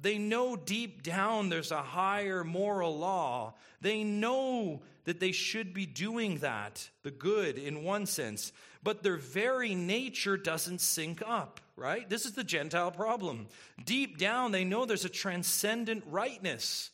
[0.00, 3.54] They know deep down there's a higher moral law.
[3.80, 9.16] They know that they should be doing that, the good in one sense, but their
[9.16, 12.08] very nature doesn't sync up, right?
[12.08, 13.48] This is the Gentile problem.
[13.84, 16.90] Deep down, they know there's a transcendent rightness,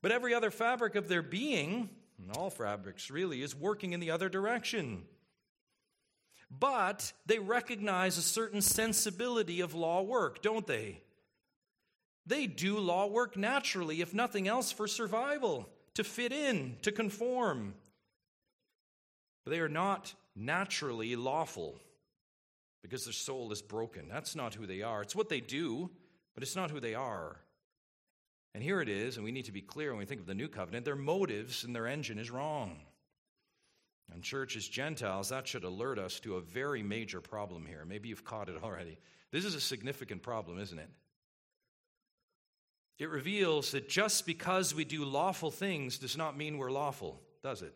[0.00, 4.10] but every other fabric of their being, and all fabrics really, is working in the
[4.10, 5.04] other direction
[6.60, 11.00] but they recognize a certain sensibility of law work, don't they?
[12.26, 17.74] They do law work naturally, if nothing else, for survival, to fit in, to conform.
[19.44, 21.78] But they are not naturally lawful
[22.82, 24.08] because their soul is broken.
[24.08, 25.02] That's not who they are.
[25.02, 25.90] It's what they do,
[26.34, 27.36] but it's not who they are.
[28.54, 30.34] And here it is, and we need to be clear when we think of the
[30.34, 32.78] new covenant their motives and their engine is wrong.
[34.12, 37.84] And, church, as Gentiles, that should alert us to a very major problem here.
[37.86, 38.98] Maybe you've caught it already.
[39.30, 40.88] This is a significant problem, isn't it?
[42.98, 47.62] It reveals that just because we do lawful things does not mean we're lawful, does
[47.62, 47.74] it?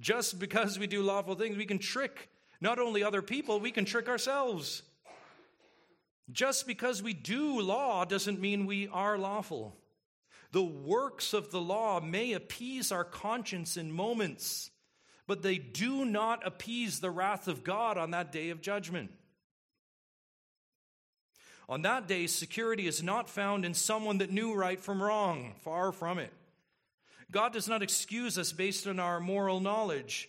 [0.00, 2.28] Just because we do lawful things, we can trick
[2.60, 4.82] not only other people, we can trick ourselves.
[6.32, 9.76] Just because we do law doesn't mean we are lawful.
[10.52, 14.70] The works of the law may appease our conscience in moments,
[15.26, 19.10] but they do not appease the wrath of God on that day of judgment.
[21.68, 25.54] On that day, security is not found in someone that knew right from wrong.
[25.62, 26.32] Far from it.
[27.30, 30.28] God does not excuse us based on our moral knowledge.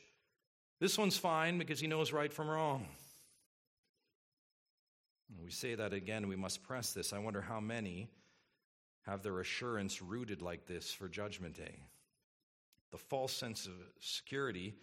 [0.80, 2.88] This one's fine because he knows right from wrong.
[5.43, 7.13] We say that again, we must press this.
[7.13, 8.10] I wonder how many
[9.06, 11.76] have their assurance rooted like this for Judgment Day.
[12.91, 14.74] The false sense of security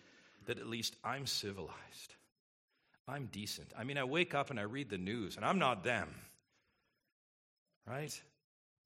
[0.47, 2.15] that at least I'm civilized,
[3.09, 3.73] I'm decent.
[3.77, 6.09] I mean, I wake up and I read the news, and I'm not them,
[7.87, 8.23] right?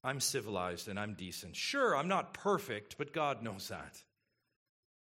[0.04, 1.56] I'm civilized and I'm decent.
[1.56, 4.02] Sure, I'm not perfect, but God knows that.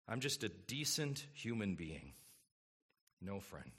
[0.08, 2.14] I'm just a decent human being.
[3.22, 3.72] No friend.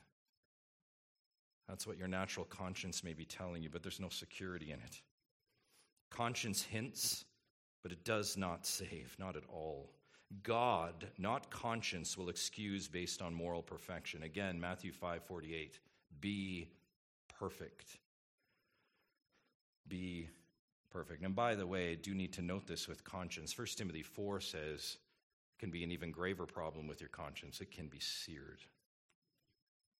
[1.69, 5.03] That's what your natural conscience may be telling you, but there's no security in it.
[6.11, 7.25] Conscience hints,
[7.83, 9.91] but it does not save, not at all.
[10.43, 14.23] God, not conscience, will excuse based on moral perfection.
[14.23, 15.79] Again, Matthew 5:48.
[16.21, 16.69] Be
[17.39, 17.99] perfect.
[19.89, 20.29] Be
[20.91, 21.23] perfect.
[21.23, 23.57] And by the way, I do need to note this with conscience.
[23.57, 24.97] 1 Timothy 4 says
[25.57, 27.61] it can be an even graver problem with your conscience.
[27.61, 28.61] It can be seared.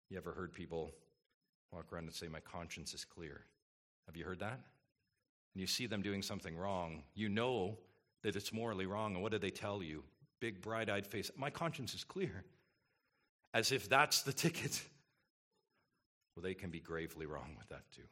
[0.09, 0.91] You ever heard people
[1.71, 3.41] walk around and say, My conscience is clear?
[4.07, 4.59] Have you heard that?
[5.53, 7.03] And you see them doing something wrong.
[7.15, 7.77] You know
[8.23, 9.13] that it's morally wrong.
[9.13, 10.03] And what do they tell you?
[10.39, 11.31] Big, bright eyed face.
[11.35, 12.43] My conscience is clear.
[13.53, 14.81] As if that's the ticket.
[16.35, 18.03] Well, they can be gravely wrong with that too.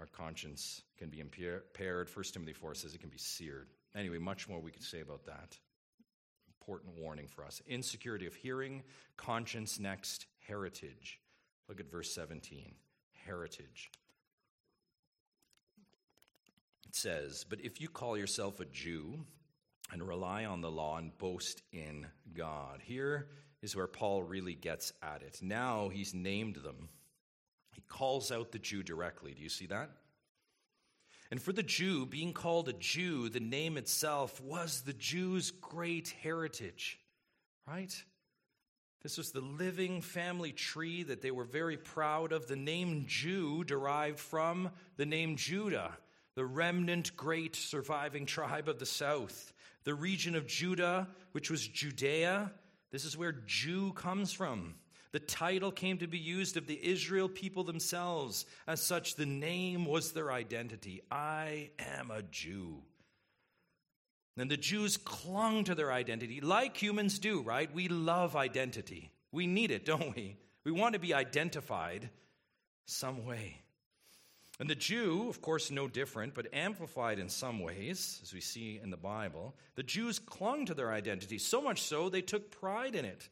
[0.00, 1.62] Our conscience can be impaired.
[1.78, 3.68] 1 Timothy 4 says it can be seared.
[3.94, 5.58] Anyway, much more we could say about that.
[6.48, 7.60] Important warning for us.
[7.68, 8.82] Insecurity of hearing,
[9.18, 11.20] conscience next, heritage.
[11.68, 12.74] Look at verse 17.
[13.26, 13.90] Heritage.
[16.88, 19.20] It says, But if you call yourself a Jew
[19.92, 22.80] and rely on the law and boast in God.
[22.82, 23.28] Here
[23.62, 25.40] is where Paul really gets at it.
[25.42, 26.88] Now he's named them.
[27.72, 29.32] He calls out the Jew directly.
[29.32, 29.90] Do you see that?
[31.30, 36.12] And for the Jew, being called a Jew, the name itself was the Jew's great
[36.22, 36.98] heritage,
[37.68, 37.94] right?
[39.02, 42.46] This was the living family tree that they were very proud of.
[42.46, 45.96] The name Jew derived from the name Judah,
[46.34, 49.52] the remnant great surviving tribe of the south.
[49.84, 52.52] The region of Judah, which was Judea,
[52.90, 54.74] this is where Jew comes from.
[55.12, 58.46] The title came to be used of the Israel people themselves.
[58.66, 61.02] As such, the name was their identity.
[61.10, 62.82] I am a Jew.
[64.36, 67.72] And the Jews clung to their identity like humans do, right?
[67.74, 69.10] We love identity.
[69.32, 70.36] We need it, don't we?
[70.64, 72.08] We want to be identified
[72.86, 73.62] some way.
[74.60, 78.78] And the Jew, of course, no different, but amplified in some ways, as we see
[78.82, 82.94] in the Bible, the Jews clung to their identity, so much so they took pride
[82.94, 83.28] in it.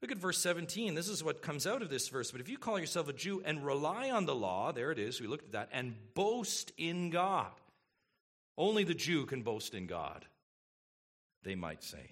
[0.00, 0.94] Look at verse 17.
[0.94, 2.30] This is what comes out of this verse.
[2.30, 5.20] But if you call yourself a Jew and rely on the law, there it is,
[5.20, 7.50] we looked at that, and boast in God.
[8.56, 10.24] Only the Jew can boast in God,
[11.42, 12.10] they might say.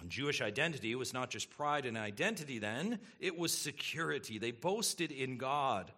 [0.00, 4.38] And Jewish identity was not just pride and identity then, it was security.
[4.38, 5.92] They boasted in God.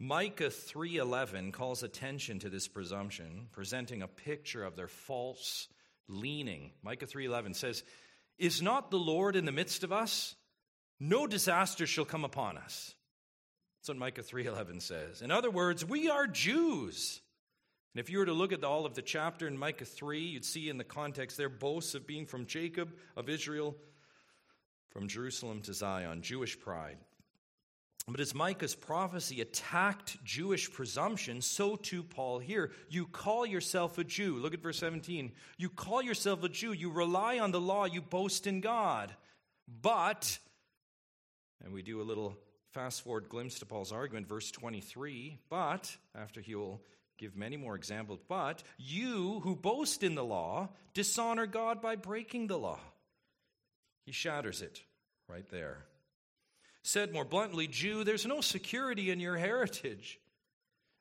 [0.00, 5.66] Micah 3:11 calls attention to this presumption, presenting a picture of their false
[6.06, 6.70] leaning.
[6.82, 7.82] Micah 3:11 says,
[8.38, 10.34] is not the Lord in the midst of us?
[11.00, 12.94] No disaster shall come upon us.
[13.78, 15.22] That's what Micah 3:11 says.
[15.22, 17.20] In other words, we are Jews.
[17.94, 20.44] And if you were to look at all of the chapter in Micah 3, you'd
[20.44, 23.76] see in the context there boasts of being from Jacob, of Israel,
[24.90, 26.98] from Jerusalem to Zion, Jewish pride.
[28.10, 32.70] But as Micah's prophecy attacked Jewish presumption, so too Paul here.
[32.88, 34.36] You call yourself a Jew.
[34.36, 35.30] Look at verse 17.
[35.58, 36.72] You call yourself a Jew.
[36.72, 37.84] You rely on the law.
[37.84, 39.14] You boast in God.
[39.82, 40.38] But,
[41.62, 42.34] and we do a little
[42.72, 45.38] fast forward glimpse to Paul's argument, verse 23.
[45.50, 46.80] But, after he will
[47.18, 52.46] give many more examples, but you who boast in the law dishonor God by breaking
[52.46, 52.80] the law.
[54.06, 54.80] He shatters it
[55.28, 55.84] right there.
[56.88, 60.18] Said more bluntly, Jew, there's no security in your heritage.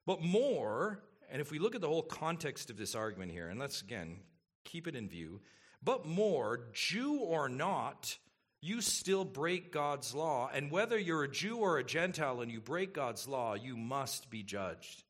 [0.05, 0.99] But more,
[1.31, 4.17] and if we look at the whole context of this argument here, and let's again
[4.65, 5.39] keep it in view,
[5.81, 8.17] but more, Jew or not,
[8.59, 10.49] you still break God's law.
[10.53, 14.29] And whether you're a Jew or a Gentile and you break God's law, you must
[14.29, 15.05] be judged.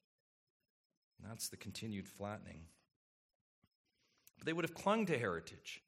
[1.18, 2.60] And that's the continued flattening.
[4.38, 5.82] But they would have clung to heritage.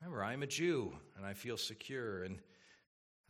[0.00, 2.24] Remember, I'm a Jew and I feel secure.
[2.24, 2.38] And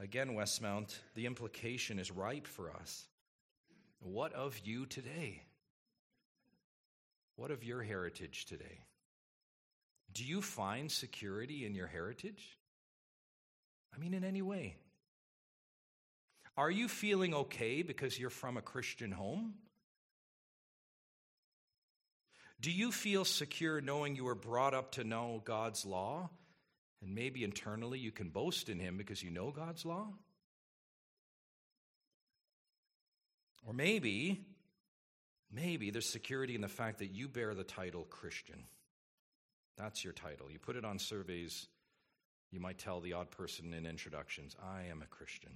[0.03, 3.07] Again, Westmount, the implication is ripe for us.
[4.00, 5.44] What of you today?
[7.36, 8.80] What of your heritage today?
[10.12, 12.59] Do you find security in your heritage?
[13.94, 14.74] I mean, in any way.
[16.57, 19.55] Are you feeling okay because you're from a Christian home?
[22.61, 26.28] Do you feel secure knowing you were brought up to know God's law?
[27.03, 30.09] And maybe internally you can boast in Him because you know God's law?
[33.66, 34.44] Or maybe,
[35.53, 38.64] maybe there's security in the fact that you bear the title Christian.
[39.76, 40.50] That's your title.
[40.50, 41.66] You put it on surveys,
[42.50, 45.53] you might tell the odd person in introductions, I am a Christian.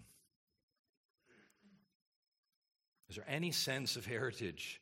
[3.08, 4.80] Is there any sense of heritage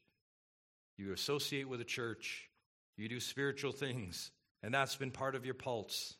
[0.96, 2.48] you associate with a church,
[2.96, 4.30] you do spiritual things,
[4.62, 6.14] and that's been part of your pulse.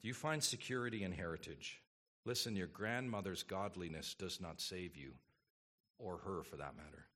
[0.00, 1.80] Do you find security in heritage?
[2.24, 5.12] Listen, your grandmother's godliness does not save you,
[5.98, 7.06] or her for that matter.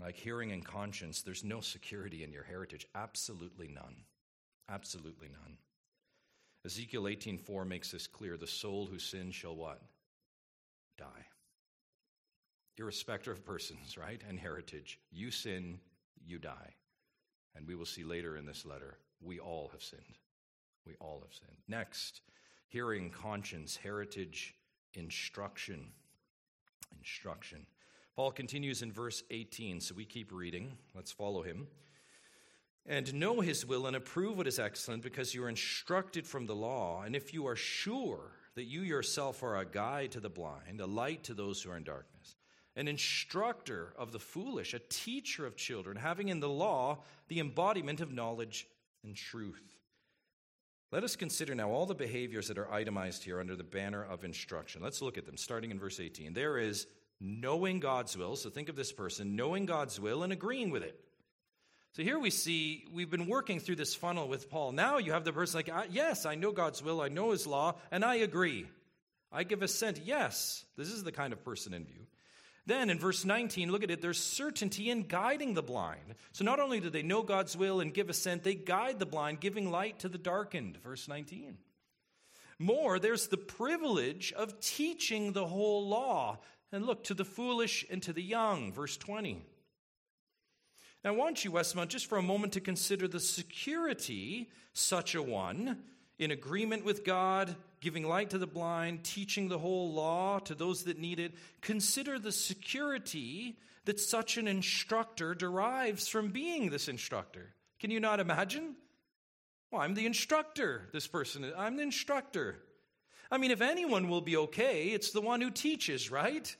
[0.00, 2.86] Like hearing and conscience, there's no security in your heritage.
[2.94, 3.96] Absolutely none.
[4.68, 5.56] Absolutely none.
[6.64, 8.36] Ezekiel 18:4 makes this clear.
[8.36, 9.80] The soul who sins shall what?
[10.98, 11.26] Die
[12.76, 14.98] irrespective of persons, right, and heritage.
[15.10, 15.78] You sin,
[16.24, 16.74] you die.
[17.56, 20.18] And we will see later in this letter, we all have sinned.
[20.86, 21.58] We all have sinned.
[21.68, 22.20] Next,
[22.68, 24.54] hearing, conscience, heritage,
[24.94, 25.86] instruction.
[26.98, 27.66] Instruction.
[28.16, 30.76] Paul continues in verse 18, so we keep reading.
[30.94, 31.66] Let's follow him.
[32.86, 36.54] And know his will and approve what is excellent because you are instructed from the
[36.54, 37.02] law.
[37.02, 40.86] And if you are sure that you yourself are a guide to the blind, a
[40.86, 42.36] light to those who are in darkness,
[42.76, 46.98] an instructor of the foolish, a teacher of children, having in the law
[47.28, 48.66] the embodiment of knowledge
[49.04, 49.62] and truth.
[50.90, 54.24] Let us consider now all the behaviors that are itemized here under the banner of
[54.24, 54.82] instruction.
[54.82, 56.34] Let's look at them, starting in verse 18.
[56.34, 56.86] There is
[57.20, 58.36] knowing God's will.
[58.36, 60.98] So think of this person knowing God's will and agreeing with it.
[61.92, 64.72] So here we see we've been working through this funnel with Paul.
[64.72, 67.76] Now you have the person like, yes, I know God's will, I know his law,
[67.92, 68.66] and I agree.
[69.30, 70.00] I give assent.
[70.04, 72.06] Yes, this is the kind of person in view.
[72.66, 76.14] Then in verse 19, look at it, there's certainty in guiding the blind.
[76.32, 79.40] So not only do they know God's will and give assent, they guide the blind,
[79.40, 80.78] giving light to the darkened.
[80.78, 81.58] Verse 19.
[82.58, 86.38] More, there's the privilege of teaching the whole law.
[86.72, 88.72] And look, to the foolish and to the young.
[88.72, 89.44] Verse 20.
[91.04, 95.22] Now, I want you, Westmount, just for a moment to consider the security such a
[95.22, 95.82] one
[96.18, 97.54] in agreement with God,
[97.84, 101.34] giving light to the blind, teaching the whole law to those that need it.
[101.60, 107.54] Consider the security that such an instructor derives from being this instructor.
[107.78, 108.74] Can you not imagine?
[109.70, 111.52] Well, I'm the instructor, this person.
[111.56, 112.56] I'm the instructor.
[113.30, 116.56] I mean, if anyone will be okay, it's the one who teaches, right?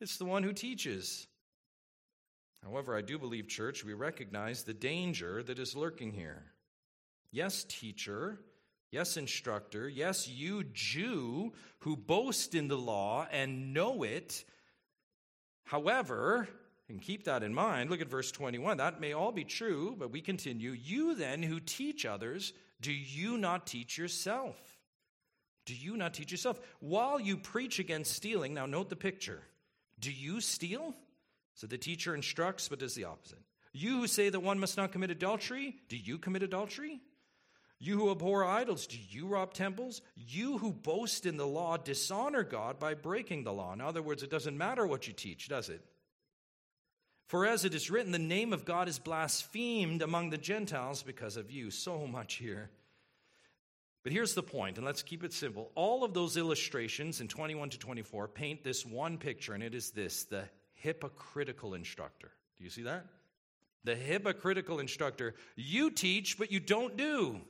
[0.00, 1.26] It's the one who teaches.
[2.64, 6.44] However, I do believe, church, we recognize the danger that is lurking here.
[7.32, 8.40] Yes, teacher,
[8.90, 9.88] Yes, instructor.
[9.88, 14.44] Yes, you Jew who boast in the law and know it.
[15.64, 16.48] However,
[16.88, 18.78] and keep that in mind, look at verse 21.
[18.78, 20.70] That may all be true, but we continue.
[20.70, 24.56] You then who teach others, do you not teach yourself?
[25.66, 26.58] Do you not teach yourself?
[26.80, 29.42] While you preach against stealing, now note the picture.
[30.00, 30.94] Do you steal?
[31.54, 33.40] So the teacher instructs, but does the opposite.
[33.72, 37.00] You who say that one must not commit adultery, do you commit adultery?
[37.80, 40.02] You who abhor idols, do you rob temples?
[40.16, 43.72] You who boast in the law dishonor God by breaking the law.
[43.72, 45.80] In other words, it doesn't matter what you teach, does it?
[47.28, 51.36] For as it is written, the name of God is blasphemed among the Gentiles because
[51.36, 51.70] of you.
[51.70, 52.70] So much here.
[54.02, 55.70] But here's the point, and let's keep it simple.
[55.74, 59.90] All of those illustrations in 21 to 24 paint this one picture, and it is
[59.90, 62.30] this the hypocritical instructor.
[62.56, 63.04] Do you see that?
[63.84, 65.34] The hypocritical instructor.
[65.54, 67.40] You teach, but you don't do.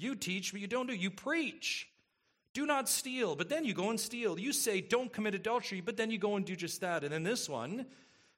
[0.00, 0.94] You teach, but you don't do.
[0.94, 1.88] You preach.
[2.54, 4.38] Do not steal, but then you go and steal.
[4.38, 7.04] You say, don't commit adultery, but then you go and do just that.
[7.04, 7.86] And then this one,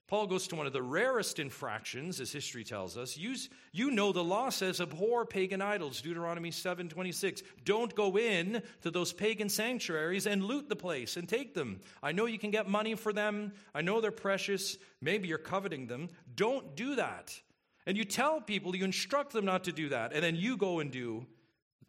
[0.09, 3.17] Paul goes to one of the rarest infractions, as history tells us.
[3.17, 3.37] You,
[3.73, 7.43] you know the law says, abhor pagan idols, Deuteronomy 7 26.
[7.65, 11.81] Don't go in to those pagan sanctuaries and loot the place and take them.
[12.03, 13.53] I know you can get money for them.
[13.73, 14.77] I know they're precious.
[15.01, 16.11] Maybe you're coveting them.
[16.35, 17.41] Don't do that.
[17.87, 20.81] And you tell people, you instruct them not to do that, and then you go
[20.81, 21.25] and do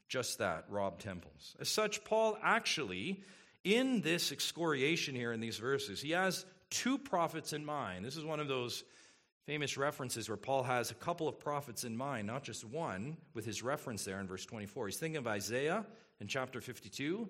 [0.07, 1.55] just that rob temples.
[1.59, 3.23] As such, Paul actually,
[3.63, 8.03] in this excoriation here in these verses, he has two prophets in mind.
[8.03, 8.83] This is one of those
[9.45, 13.45] famous references where Paul has a couple of prophets in mind, not just one, with
[13.45, 14.87] his reference there in verse 24.
[14.87, 15.85] He's thinking of Isaiah
[16.19, 17.27] in chapter 52, and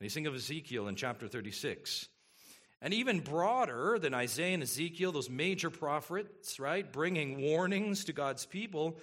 [0.00, 2.08] he's thinking of Ezekiel in chapter 36.
[2.82, 8.46] And even broader than Isaiah and Ezekiel, those major prophets, right, bringing warnings to God's
[8.46, 8.98] people,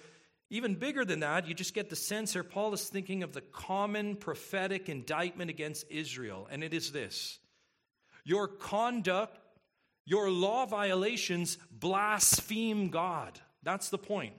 [0.50, 3.40] Even bigger than that, you just get the sense here Paul is thinking of the
[3.40, 7.38] common prophetic indictment against Israel, and it is this
[8.24, 9.38] Your conduct,
[10.04, 13.40] your law violations blaspheme God.
[13.62, 14.34] That's the point.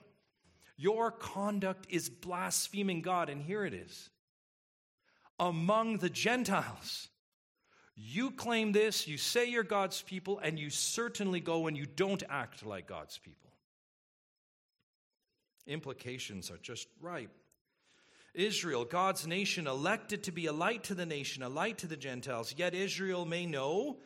[0.78, 4.10] Your conduct is blaspheming God, and here it is.
[5.40, 7.08] Among the Gentiles,
[7.96, 12.24] you claim this, you say you're God's people, and you certainly go and you don't
[12.30, 13.52] act like God's people.
[15.68, 17.32] Implications are just ripe.
[18.34, 21.96] Israel, God's nation, elected to be a light to the nation, a light to the
[21.96, 23.98] Gentiles, yet Israel may know.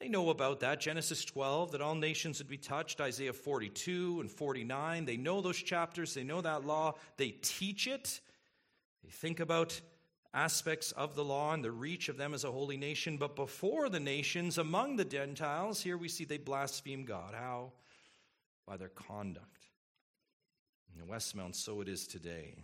[0.00, 0.80] They know about that.
[0.80, 3.00] Genesis 12, that all nations would be touched.
[3.00, 5.04] Isaiah 42 and 49.
[5.04, 6.14] They know those chapters.
[6.14, 6.94] They know that law.
[7.18, 8.20] They teach it.
[9.04, 9.78] They think about
[10.32, 13.18] aspects of the law and the reach of them as a holy nation.
[13.18, 17.34] But before the nations, among the Gentiles, here we see they blaspheme God.
[17.34, 17.72] How?
[18.66, 19.59] By their conduct.
[21.00, 22.54] In Westmount, so it is today.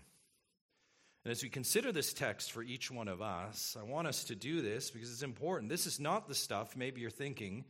[1.25, 4.35] And as we consider this text for each one of us, I want us to
[4.35, 5.71] do this because it's important.
[5.71, 7.65] This is not the stuff, maybe you're thinking,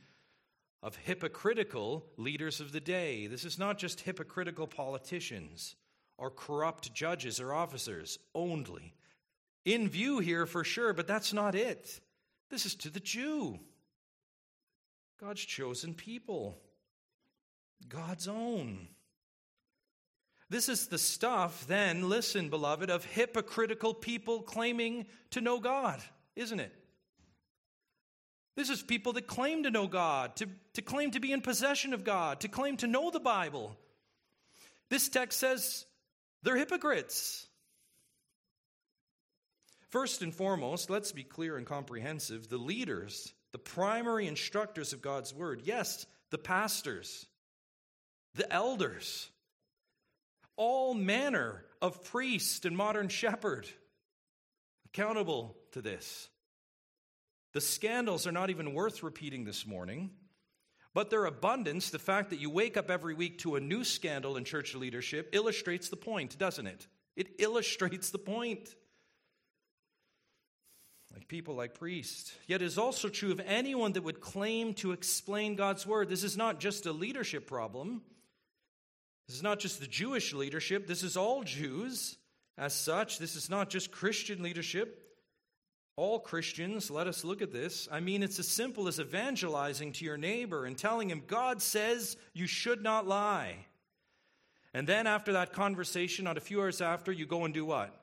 [0.82, 3.26] of hypocritical leaders of the day.
[3.26, 5.76] This is not just hypocritical politicians
[6.18, 8.94] or corrupt judges or officers only
[9.64, 12.00] in view here for sure, but that's not it.
[12.50, 13.58] This is to the Jew,
[15.20, 16.58] God's chosen people,
[17.88, 18.88] God's own.
[20.48, 26.00] This is the stuff, then, listen, beloved, of hypocritical people claiming to know God,
[26.36, 26.72] isn't it?
[28.54, 31.92] This is people that claim to know God, to, to claim to be in possession
[31.92, 33.76] of God, to claim to know the Bible.
[34.88, 35.84] This text says
[36.42, 37.46] they're hypocrites.
[39.90, 45.34] First and foremost, let's be clear and comprehensive the leaders, the primary instructors of God's
[45.34, 47.26] word, yes, the pastors,
[48.34, 49.28] the elders,
[50.56, 53.66] all manner of priest and modern shepherd
[54.86, 56.28] accountable to this.
[57.52, 60.10] The scandals are not even worth repeating this morning,
[60.94, 64.36] but their abundance, the fact that you wake up every week to a new scandal
[64.36, 66.86] in church leadership, illustrates the point, doesn't it?
[67.16, 68.74] It illustrates the point
[71.14, 72.32] like people like priests.
[72.46, 76.10] Yet it is also true of anyone that would claim to explain God's word.
[76.10, 78.02] This is not just a leadership problem.
[79.26, 80.86] This is not just the Jewish leadership.
[80.86, 82.16] This is all Jews
[82.56, 83.18] as such.
[83.18, 85.02] This is not just Christian leadership.
[85.96, 87.88] All Christians, let us look at this.
[87.90, 92.16] I mean, it's as simple as evangelizing to your neighbor and telling him, God says
[92.34, 93.66] you should not lie.
[94.74, 97.98] And then after that conversation, not a few hours after, you go and do what?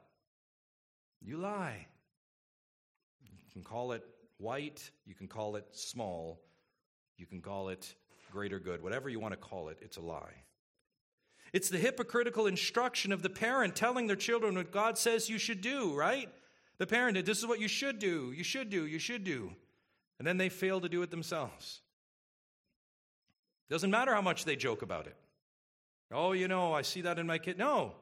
[1.22, 1.86] You lie
[3.22, 4.04] You can call it
[4.38, 6.42] white, you can call it small,
[7.18, 7.94] you can call it
[8.32, 10.44] greater good, whatever you want to call it, it's a lie.
[11.54, 15.62] It's the hypocritical instruction of the parent telling their children what God says you should
[15.62, 16.28] do, right?
[16.80, 19.52] The parent, this is what you should do, you should do, you should do.
[20.18, 21.82] And then they fail to do it themselves.
[23.70, 25.16] Doesn't matter how much they joke about it.
[26.12, 27.58] Oh, you know, I see that in my kid.
[27.58, 27.94] No.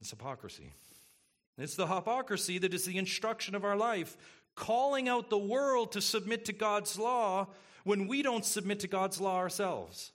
[0.00, 0.72] It's hypocrisy.
[1.58, 4.16] It's the hypocrisy that is the instruction of our life,
[4.54, 7.48] calling out the world to submit to God's law
[7.84, 10.12] when we don't submit to God's law ourselves.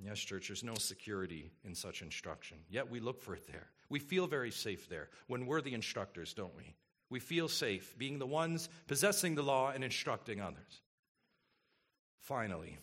[0.00, 2.58] Yes, church, there's no security in such instruction.
[2.68, 3.68] Yet we look for it there.
[3.88, 6.74] We feel very safe there when we're the instructors, don't we?
[7.10, 10.80] We feel safe being the ones possessing the law and instructing others.
[12.20, 12.78] Finally,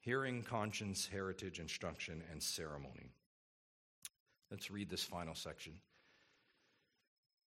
[0.00, 3.10] hearing, conscience, heritage, instruction, and ceremony.
[4.50, 5.72] Let's read this final section.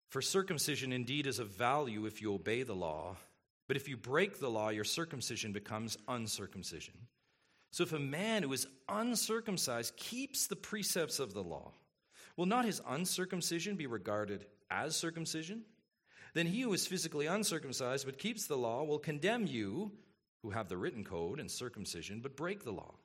[0.10, 3.16] For circumcision indeed is of value if you obey the law,
[3.68, 6.96] but if you break the law, your circumcision becomes uncircumcision.
[7.72, 11.72] So if a man who is uncircumcised keeps the precepts of the law,
[12.36, 15.64] will not his uncircumcision be regarded as circumcision?
[16.34, 19.92] Then he who is physically uncircumcised but keeps the law will condemn you
[20.44, 22.96] who have the written code and circumcision but break the law.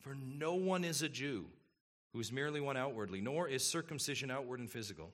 [0.00, 1.46] For no one is a Jew
[2.12, 5.12] who is merely one outwardly, nor is circumcision outward and physical.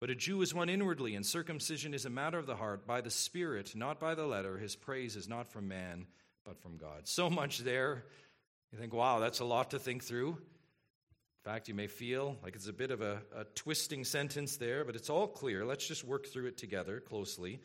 [0.00, 3.00] But a Jew is one inwardly, and circumcision is a matter of the heart, by
[3.00, 4.58] the Spirit, not by the letter.
[4.58, 6.06] His praise is not from man,
[6.44, 7.06] but from God.
[7.06, 8.04] So much there.
[8.72, 10.30] You think, wow, that's a lot to think through.
[10.30, 14.84] In fact, you may feel like it's a bit of a, a twisting sentence there,
[14.84, 15.64] but it's all clear.
[15.64, 17.60] Let's just work through it together closely.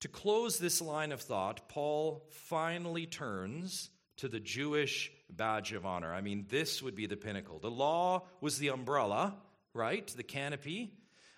[0.00, 6.12] To close this line of thought, Paul finally turns to the Jewish badge of honor.
[6.12, 7.58] I mean, this would be the pinnacle.
[7.58, 9.36] The law was the umbrella,
[9.74, 10.06] right?
[10.06, 10.94] The canopy.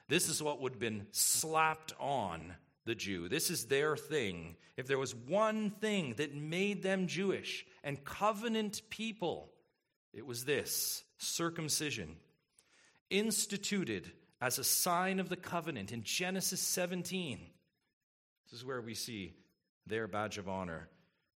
[0.08, 2.54] This is what would have been slapped on
[2.84, 3.28] the Jew.
[3.28, 4.56] This is their thing.
[4.76, 9.50] If there was one thing that made them Jewish and covenant people,
[10.12, 12.16] it was this circumcision,
[13.10, 14.10] instituted
[14.40, 17.38] as a sign of the covenant in Genesis 17.
[18.50, 19.34] This is where we see
[19.86, 20.88] their badge of honor.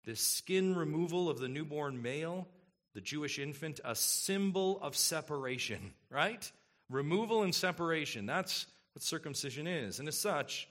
[0.05, 2.47] This skin removal of the newborn male,
[2.93, 6.51] the Jewish infant, a symbol of separation, right?
[6.89, 8.25] Removal and separation.
[8.25, 9.99] That's what circumcision is.
[9.99, 10.67] And as such,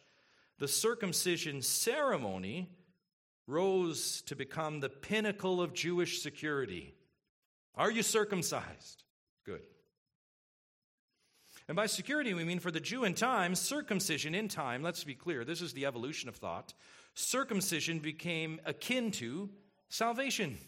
[0.59, 2.71] the circumcision ceremony
[3.47, 6.95] rose to become the pinnacle of Jewish security.
[7.75, 9.03] Are you circumcised?
[9.45, 9.63] Good.
[11.67, 15.15] And by security, we mean for the Jew in time, circumcision in time, let's be
[15.15, 16.75] clear, this is the evolution of thought.
[17.15, 19.51] Circumcision became akin to
[19.89, 20.59] salvation.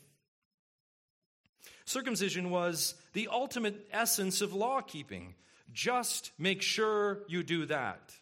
[1.84, 5.34] Circumcision was the ultimate essence of law keeping.
[5.72, 8.14] Just make sure you do that.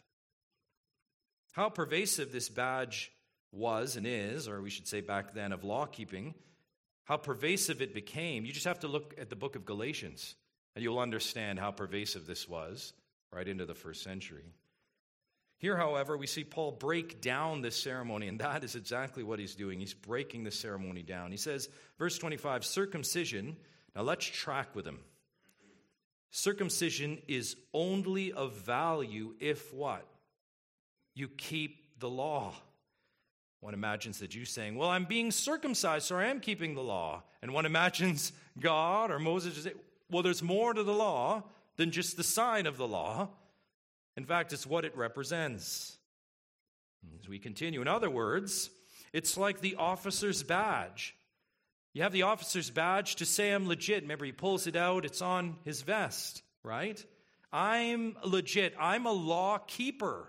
[1.54, 3.12] How pervasive this badge
[3.52, 6.34] was and is, or we should say back then, of law keeping,
[7.04, 8.44] how pervasive it became.
[8.44, 10.34] You just have to look at the book of Galatians,
[10.74, 12.92] and you'll understand how pervasive this was
[13.32, 14.42] right into the first century.
[15.58, 19.54] Here, however, we see Paul break down this ceremony, and that is exactly what he's
[19.54, 19.78] doing.
[19.78, 21.30] He's breaking the ceremony down.
[21.30, 21.68] He says,
[22.00, 23.56] verse 25, circumcision.
[23.94, 24.98] Now let's track with him.
[26.32, 30.04] Circumcision is only of value if what?
[31.14, 32.52] You keep the law.
[33.60, 37.22] One imagines the Jew saying, Well, I'm being circumcised, so I am keeping the law.
[37.40, 39.76] And one imagines God or Moses saying,
[40.10, 41.44] Well, there's more to the law
[41.76, 43.30] than just the sign of the law.
[44.16, 45.96] In fact, it's what it represents.
[47.20, 48.70] As we continue, in other words,
[49.12, 51.14] it's like the officer's badge.
[51.94, 54.02] You have the officer's badge to say I'm legit.
[54.02, 57.02] Remember, he pulls it out, it's on his vest, right?
[57.52, 58.74] I'm legit.
[58.78, 60.26] I'm a law keeper.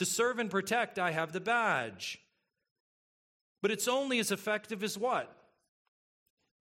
[0.00, 2.18] To serve and protect, I have the badge.
[3.60, 5.30] But it's only as effective as what?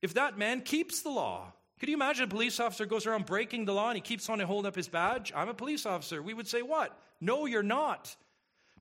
[0.01, 1.53] If that man keeps the law.
[1.79, 4.39] Could you imagine a police officer goes around breaking the law and he keeps on
[4.39, 5.31] to hold up his badge?
[5.33, 6.21] I'm a police officer.
[6.21, 6.99] We would say, What?
[7.21, 8.13] No, you're not.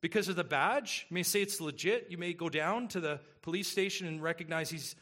[0.00, 2.08] Because of the badge, you may say it's legit.
[2.10, 4.96] You may go down to the police station and recognize he's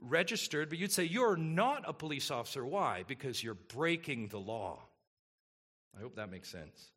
[0.00, 2.64] registered, but you'd say, You're not a police officer.
[2.64, 3.04] Why?
[3.06, 4.80] Because you're breaking the law.
[5.94, 6.90] I hope that makes sense.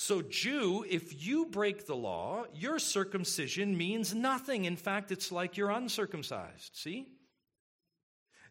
[0.00, 4.64] So, Jew, if you break the law, your circumcision means nothing.
[4.64, 6.70] In fact, it's like you're uncircumcised.
[6.72, 7.08] See?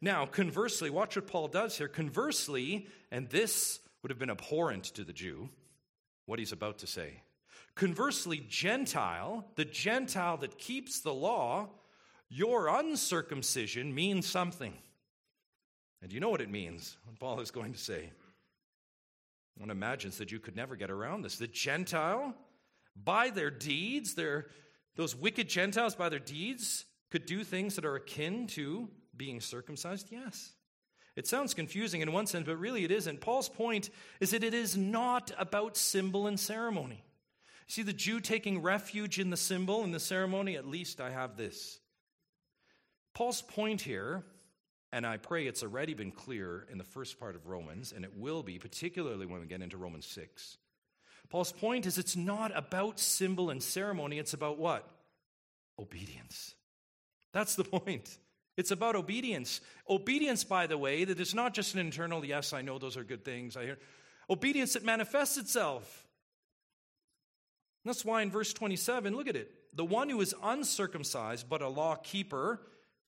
[0.02, 1.88] Now, conversely, watch what Paul does here.
[1.88, 5.48] Conversely, and this would have been abhorrent to the Jew,
[6.26, 7.22] what he's about to say.
[7.76, 11.70] Conversely, Gentile, the Gentile that keeps the law,
[12.28, 14.74] your uncircumcision means something.
[16.02, 18.10] And you know what it means, what Paul is going to say.
[19.58, 21.38] One imagines that you could never get around this.
[21.38, 22.36] The Gentile,
[22.95, 24.47] by their deeds, their,
[24.95, 30.10] those wicked Gentiles, by their deeds, could do things that are akin to being circumcised?
[30.12, 30.53] Yes.
[31.16, 33.22] It sounds confusing in one sense, but really it isn't.
[33.22, 33.89] Paul's point
[34.20, 37.03] is that it is not about symbol and ceremony.
[37.68, 41.36] See, the Jew taking refuge in the symbol and the ceremony, at least I have
[41.36, 41.80] this.
[43.16, 44.24] Paul's point here
[44.92, 48.16] and I pray it's already been clear in the first part of Romans, and it
[48.16, 50.58] will be, particularly when we get into Romans 6.
[51.30, 54.90] Paul's point is it's not about symbol and ceremony, it's about what?
[55.78, 56.56] Obedience.
[57.34, 58.18] That's the point.
[58.56, 59.62] It's about obedience.
[59.88, 63.04] Obedience, by the way, that is not just an internal, yes, I know those are
[63.04, 63.56] good things.
[63.56, 63.78] I hear.
[64.30, 66.08] Obedience that manifests itself.
[67.86, 69.52] that's why in verse 27, look at it.
[69.74, 72.62] The one who is uncircumcised but a law keeper,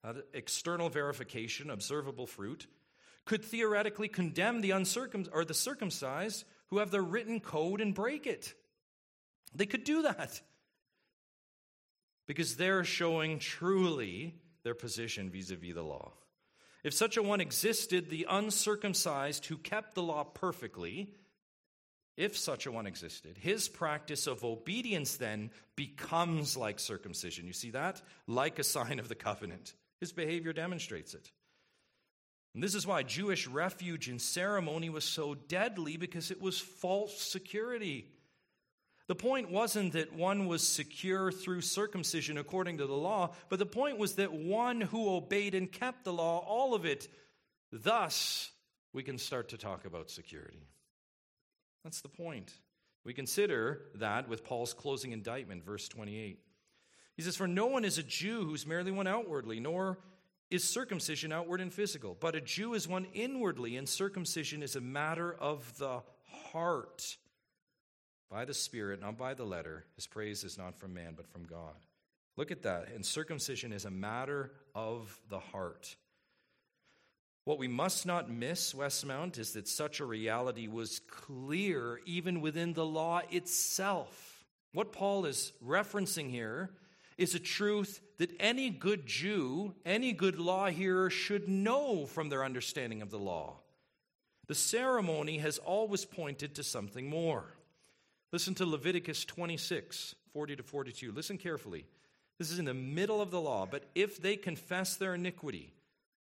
[0.08, 2.68] uh, external verification, observable fruit,
[3.26, 8.26] could theoretically condemn the uncircumcised or the circumcised who have the written code and break
[8.26, 8.54] it.
[9.54, 10.42] They could do that
[12.26, 16.14] because they're showing truly their position vis a vis the law.
[16.84, 21.14] If such a one existed, the uncircumcised who kept the law perfectly,
[22.16, 27.46] if such a one existed, his practice of obedience then becomes like circumcision.
[27.46, 28.02] You see that?
[28.26, 29.74] Like a sign of the covenant.
[30.00, 31.32] His behavior demonstrates it.
[32.54, 37.22] And this is why Jewish refuge in ceremony was so deadly because it was false
[37.22, 38.08] security.
[39.08, 43.66] The point wasn't that one was secure through circumcision according to the law, but the
[43.66, 47.08] point was that one who obeyed and kept the law, all of it,
[47.72, 48.52] thus
[48.92, 50.68] we can start to talk about security.
[51.84, 52.52] That's the point.
[53.06, 56.40] We consider that with Paul's closing indictment, verse 28.
[57.18, 59.98] He says, For no one is a Jew who's merely one outwardly, nor
[60.50, 64.82] is circumcision outward and physical, but a Jew is one inwardly, and circumcision is a
[64.82, 66.02] matter of the
[66.52, 67.18] heart.
[68.30, 69.86] by the Spirit, not by the letter.
[69.96, 71.76] His praise is not from man, but from God.
[72.36, 72.90] Look at that.
[72.94, 75.96] And circumcision is a matter of the heart.
[77.46, 82.74] What we must not miss, Westmount, is that such a reality was clear even within
[82.74, 84.46] the law itself.
[84.74, 86.70] What Paul is referencing here
[87.18, 92.44] is a truth that any good Jew, any good law hearer should know from their
[92.44, 93.58] understanding of the law.
[94.48, 97.46] The ceremony has always pointed to something more.
[98.32, 101.12] Listen to Leviticus 26, 40 to 42.
[101.12, 101.86] Listen carefully.
[102.38, 103.66] This is in the middle of the law.
[103.66, 105.74] But if they confess their iniquity,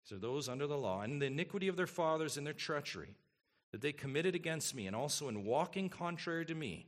[0.03, 3.15] so those under the law, and the iniquity of their fathers and their treachery
[3.71, 6.85] that they committed against me, and also in walking contrary to me,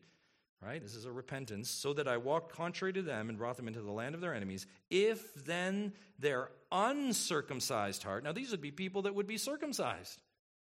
[0.61, 0.81] right?
[0.81, 3.81] This is a repentance, so that I walked contrary to them and brought them into
[3.81, 4.65] the land of their enemies.
[4.89, 10.21] If then their uncircumcised heart, now these would be people that would be circumcised,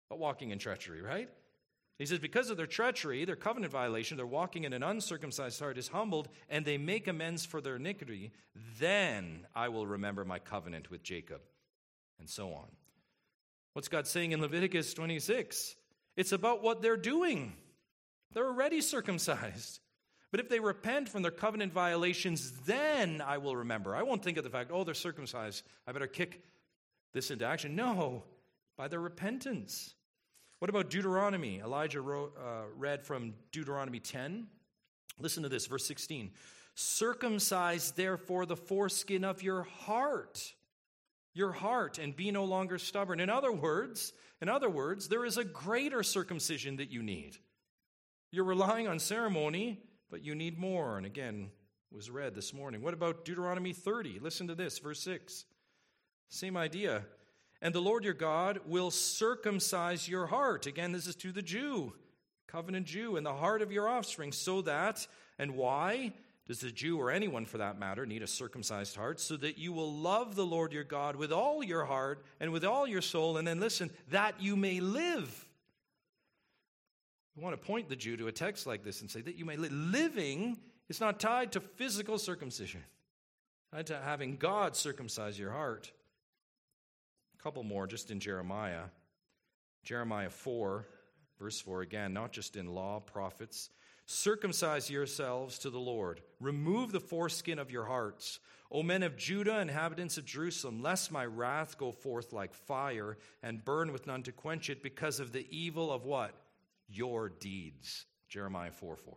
[0.08, 1.28] but walking in treachery, right?
[1.98, 5.78] He says, because of their treachery, their covenant violation, their walking in an uncircumcised heart
[5.78, 8.32] is humbled, and they make amends for their iniquity,
[8.80, 11.42] then I will remember my covenant with Jacob,
[12.18, 12.66] and so on.
[13.74, 15.76] What's God saying in Leviticus 26?
[16.16, 17.52] It's about what they're doing.
[18.32, 19.80] They're already circumcised.
[20.30, 23.94] But if they repent from their covenant violations, then I will remember.
[23.94, 25.62] I won't think of the fact, oh, they're circumcised.
[25.86, 26.42] I better kick
[27.12, 27.76] this into action.
[27.76, 28.24] No,
[28.76, 29.94] by their repentance.
[30.58, 31.58] What about Deuteronomy?
[31.58, 34.46] Elijah wrote, uh, read from Deuteronomy 10.
[35.18, 36.30] Listen to this, verse 16.
[36.74, 40.54] Circumcise therefore the foreskin of your heart,
[41.34, 43.20] your heart, and be no longer stubborn.
[43.20, 47.36] In other words, in other words, there is a greater circumcision that you need.
[48.32, 49.78] You're relying on ceremony,
[50.10, 50.96] but you need more.
[50.96, 51.50] And again,
[51.92, 52.80] was read this morning.
[52.80, 54.20] What about Deuteronomy 30?
[54.20, 55.44] Listen to this, verse 6.
[56.30, 57.04] Same idea.
[57.60, 60.66] And the Lord your God will circumcise your heart.
[60.66, 61.92] Again, this is to the Jew,
[62.46, 65.06] covenant Jew, in the heart of your offspring, so that,
[65.38, 66.14] and why
[66.46, 69.20] does the Jew or anyone for that matter need a circumcised heart?
[69.20, 72.64] So that you will love the Lord your God with all your heart and with
[72.64, 75.46] all your soul, and then listen, that you may live.
[77.36, 79.44] We want to point the Jew to a text like this and say that you
[79.44, 79.72] may live.
[79.72, 80.58] Living
[80.88, 82.82] is not tied to physical circumcision,
[83.72, 85.90] tied to having God circumcise your heart
[87.38, 88.84] A couple more just in Jeremiah.
[89.82, 90.86] Jeremiah 4,
[91.40, 93.70] verse 4 again, not just in law, prophets.
[94.04, 96.20] Circumcise yourselves to the Lord.
[96.40, 98.40] Remove the foreskin of your hearts.
[98.70, 103.64] O men of Judah, inhabitants of Jerusalem, lest my wrath go forth like fire and
[103.64, 106.34] burn with none to quench it because of the evil of what?
[106.92, 108.06] Your deeds.
[108.28, 109.14] Jeremiah 4 4.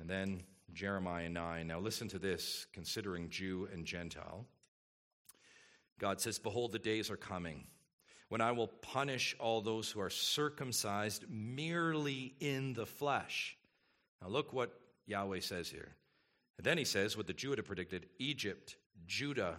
[0.00, 0.42] And then
[0.72, 1.66] Jeremiah 9.
[1.66, 4.46] Now listen to this, considering Jew and Gentile.
[5.98, 7.66] God says, Behold, the days are coming
[8.30, 13.56] when I will punish all those who are circumcised merely in the flesh.
[14.22, 14.72] Now, look what
[15.06, 15.96] Yahweh says here.
[16.56, 19.56] And then he says what the Jew had predicted Egypt, Judah,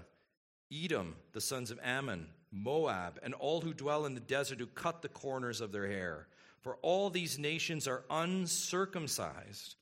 [0.71, 5.01] Edom, the sons of Ammon, Moab, and all who dwell in the desert who cut
[5.01, 6.27] the corners of their hair.
[6.61, 9.75] For all these nations are uncircumcised.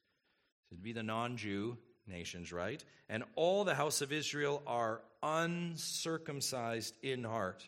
[0.72, 2.84] It'd be the non Jew nations, right?
[3.09, 7.67] And all the house of Israel are uncircumcised in heart.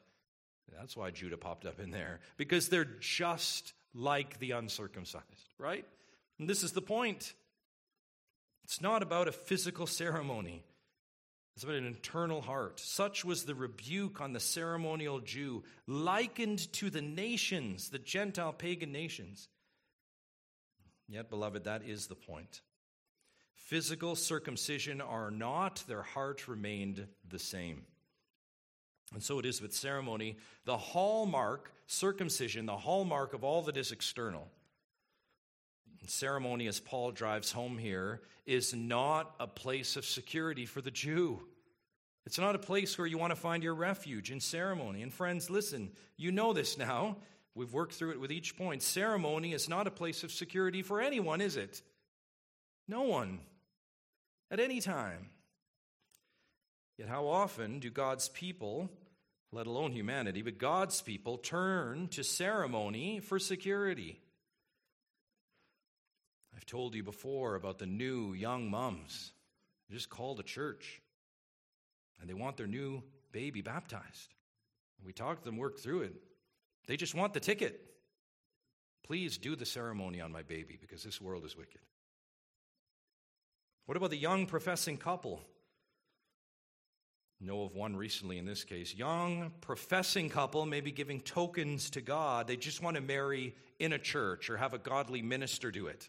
[0.78, 5.86] That's why Judah popped up in there, because they're just like the uncircumcised, right?
[6.39, 7.34] And this is the point.
[8.64, 10.64] It's not about a physical ceremony.
[11.56, 12.80] It's about an internal heart.
[12.80, 18.91] Such was the rebuke on the ceremonial Jew, likened to the nations, the Gentile pagan
[18.91, 19.49] nations.
[21.10, 22.62] Yet, beloved, that is the point
[23.72, 27.84] physical circumcision are not, their heart remained the same.
[29.14, 30.36] And so it is with ceremony.
[30.66, 34.49] The hallmark, circumcision, the hallmark of all that is external.
[36.10, 41.41] Ceremony, as Paul drives home here, is not a place of security for the Jew.
[42.26, 45.02] It's not a place where you want to find your refuge in ceremony.
[45.02, 47.18] And friends, listen, you know this now.
[47.56, 48.82] We've worked through it with each point.
[48.82, 51.82] Ceremony is not a place of security for anyone, is it?
[52.88, 53.39] No one
[54.49, 55.30] at any time.
[56.97, 58.89] Yet, how often do God's people,
[59.52, 64.20] let alone humanity, but God's people, turn to ceremony for security?
[66.62, 69.32] I've told you before about the new young moms.
[69.89, 71.01] They just called a church
[72.20, 73.01] and they want their new
[73.32, 74.36] baby baptized.
[75.03, 76.14] We talked to them, worked through it.
[76.86, 77.82] They just want the ticket.
[79.03, 81.82] Please do the ceremony on my baby because this world is wicked.
[83.88, 85.41] What about the young professing couple?
[87.39, 92.45] Know of one recently in this case, young professing couple, maybe giving tokens to God.
[92.45, 96.07] They just want to marry in a church or have a godly minister do it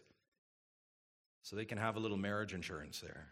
[1.43, 3.27] so they can have a little marriage insurance there.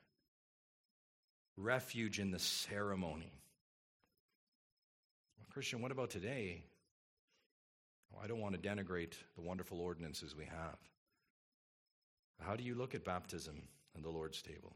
[1.58, 3.32] Refuge in the ceremony.
[5.52, 6.64] Christian, what about today?
[8.12, 10.78] Well, I don't want to denigrate the wonderful ordinances we have.
[12.40, 13.62] How do you look at baptism
[13.94, 14.74] and the Lord's table?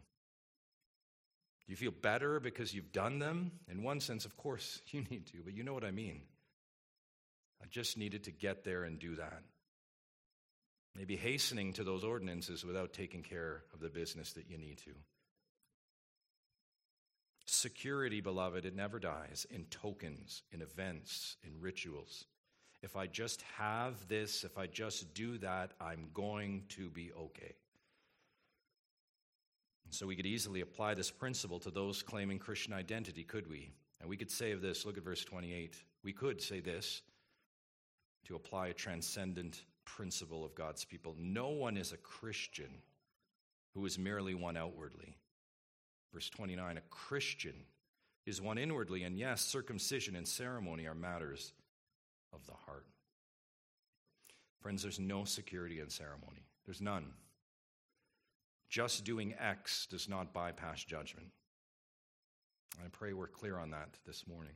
[1.66, 3.52] Do you feel better because you've done them?
[3.70, 6.22] In one sense, of course, you need to, but you know what I mean.
[7.62, 9.44] I just needed to get there and do that.
[10.96, 14.92] Maybe hastening to those ordinances without taking care of the business that you need to.
[17.46, 22.26] Security, beloved, it never dies in tokens, in events, in rituals.
[22.82, 27.56] If I just have this, if I just do that, I'm going to be okay.
[29.90, 33.72] So we could easily apply this principle to those claiming Christian identity, could we?
[34.00, 35.76] And we could say of this, look at verse 28.
[36.04, 37.02] We could say this
[38.26, 41.16] to apply a transcendent principle of God's people.
[41.18, 42.82] No one is a Christian
[43.74, 45.18] who is merely one outwardly.
[46.14, 47.56] Verse 29 A Christian
[48.26, 51.54] is one inwardly, and yes, circumcision and ceremony are matters
[52.34, 52.86] of the heart.
[54.62, 57.06] Friends, there's no security in ceremony, there's none.
[58.70, 61.28] Just doing X does not bypass judgment.
[62.84, 64.56] I pray we're clear on that this morning.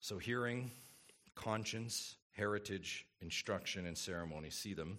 [0.00, 0.70] So, hearing,
[1.34, 4.98] conscience, heritage, instruction, and ceremony, see them.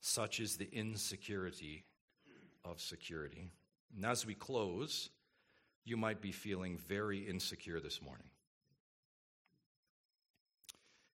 [0.00, 1.84] Such is the insecurity
[2.64, 3.50] of security.
[3.94, 5.10] And as we close,
[5.84, 8.26] you might be feeling very insecure this morning.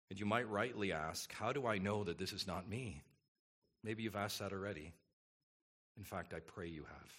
[0.09, 3.01] And you might rightly ask, How do I know that this is not me?
[3.83, 4.91] Maybe you've asked that already.
[5.97, 7.11] In fact, I pray you have.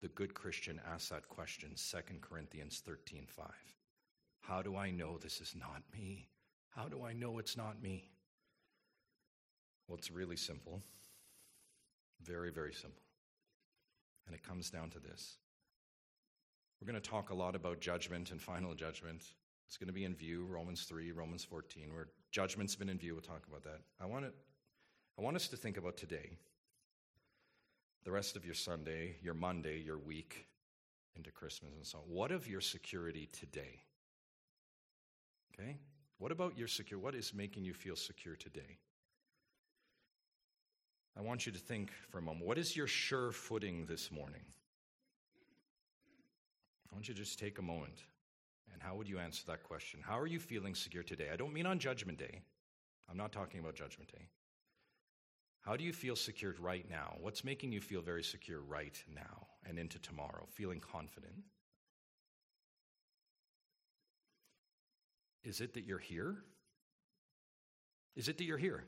[0.00, 3.46] The good Christian asks that question, 2 Corinthians 13 5.
[4.40, 6.28] How do I know this is not me?
[6.78, 8.08] How do I know it's not me?
[9.88, 10.80] Well, it's really simple.
[12.22, 13.02] Very, very simple.
[14.26, 15.38] And it comes down to this.
[16.80, 19.24] We're going to talk a lot about judgment and final judgment.
[19.66, 23.14] It's going to be in view, Romans 3, Romans 14, where judgment's been in view.
[23.14, 23.80] We'll talk about that.
[24.00, 24.34] I want, it,
[25.18, 26.30] I want us to think about today,
[28.04, 30.46] the rest of your Sunday, your Monday, your week
[31.16, 32.04] into Christmas and so on.
[32.06, 33.82] What of your security today?
[35.52, 35.78] Okay?
[36.18, 36.98] What about your secure?
[36.98, 38.78] What is making you feel secure today?
[41.16, 42.46] I want you to think for a moment.
[42.46, 44.42] What is your sure footing this morning?
[46.90, 48.02] I want you to just take a moment.
[48.72, 50.00] And how would you answer that question?
[50.02, 51.28] How are you feeling secure today?
[51.32, 52.40] I don't mean on Judgment Day.
[53.10, 54.28] I'm not talking about Judgment Day.
[55.60, 57.16] How do you feel secured right now?
[57.20, 60.46] What's making you feel very secure right now and into tomorrow?
[60.50, 61.34] Feeling confident?
[65.48, 66.36] Is it that you're here?
[68.16, 68.84] Is it that you're here?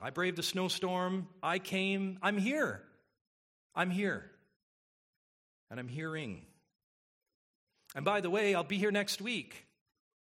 [0.00, 1.28] I braved the snowstorm.
[1.42, 2.18] I came.
[2.22, 2.82] I'm here.
[3.74, 4.30] I'm here.
[5.70, 6.42] And I'm hearing.
[7.96, 9.66] And by the way, I'll be here next week.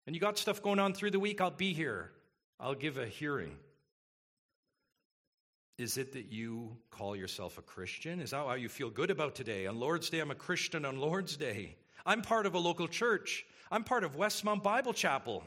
[0.07, 2.11] And you got stuff going on through the week, I'll be here.
[2.59, 3.57] I'll give a hearing.
[5.79, 8.21] Is it that you call yourself a Christian?
[8.21, 9.67] Is that how you feel good about today?
[9.67, 11.77] On Lord's Day, I'm a Christian on Lord's Day.
[12.05, 13.45] I'm part of a local church.
[13.75, 15.43] I'm part of Westmount Bible Chapel.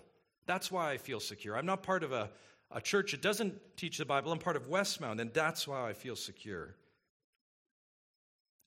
[0.47, 1.55] That's why I feel secure.
[1.55, 2.29] I'm not part of a,
[2.71, 4.33] a church that doesn't teach the Bible.
[4.33, 6.75] I'm part of Westmount, and that's why I feel secure.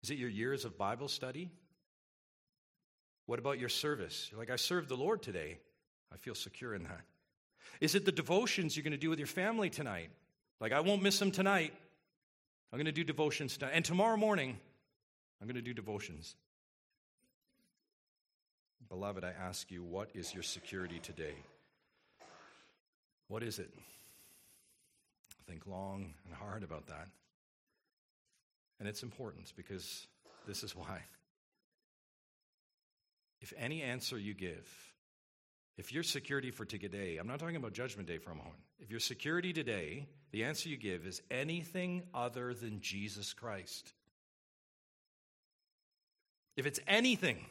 [0.02, 1.50] Is it your years of Bible study?
[3.26, 4.30] What about your service?
[4.34, 5.58] Like, I served the Lord today.
[6.10, 7.02] I feel secure in that.
[7.82, 10.08] Is it the devotions you're going to do with your family tonight?
[10.58, 11.74] Like, I won't miss them tonight.
[12.72, 13.72] I'm going to do devotions tonight.
[13.74, 14.56] And tomorrow morning,
[15.38, 16.34] I'm going to do devotions.
[18.88, 21.34] Beloved, I ask you, what is your security today?
[23.28, 23.72] What is it?
[25.46, 27.08] Think long and hard about that.
[28.78, 30.06] And it's important because
[30.46, 31.02] this is why.
[33.40, 34.68] If any answer you give,
[35.76, 38.58] if your security for today, I'm not talking about judgment day for a moment.
[38.80, 43.92] If your security today, the answer you give is anything other than Jesus Christ.
[46.56, 47.46] If it's anything,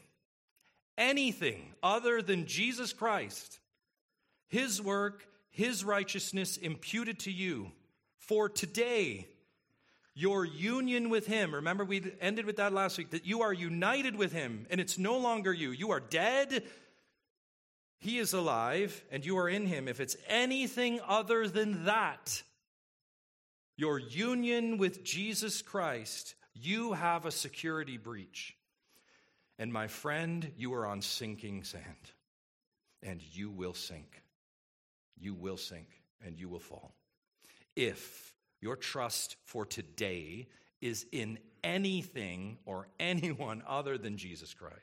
[1.00, 3.60] anything other than Jesus Christ,
[4.50, 7.72] His work, His righteousness imputed to you
[8.18, 9.28] for today,
[10.14, 11.56] your union with Him.
[11.56, 15.00] Remember, we ended with that last week that you are united with Him and it's
[15.00, 15.72] no longer you.
[15.72, 16.64] You are dead.
[17.98, 19.88] He is alive and you are in Him.
[19.88, 22.44] If it's anything other than that,
[23.78, 28.56] your union with Jesus Christ, you have a security breach.
[29.60, 31.84] And my friend, you are on sinking sand,
[33.04, 34.24] and you will sink.
[35.20, 36.96] You will sink, and you will fall.
[37.76, 40.48] If your trust for today
[40.82, 44.78] is in anything or anyone other than Jesus Christ.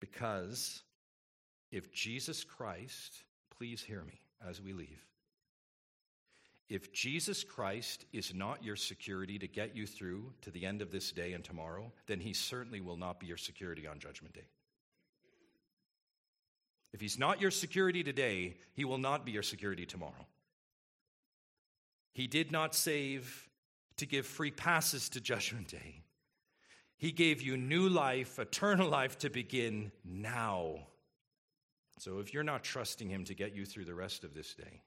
[0.00, 0.82] Because
[1.70, 3.24] if Jesus Christ,
[3.56, 5.02] please hear me as we leave,
[6.68, 10.90] if Jesus Christ is not your security to get you through to the end of
[10.90, 14.46] this day and tomorrow, then he certainly will not be your security on Judgment Day.
[16.92, 20.26] If he's not your security today, he will not be your security tomorrow.
[22.12, 23.48] He did not save
[23.96, 26.02] to give free passes to Judgment Day.
[26.96, 30.86] He gave you new life, eternal life to begin now.
[31.98, 34.80] So if you're not trusting Him to get you through the rest of this day,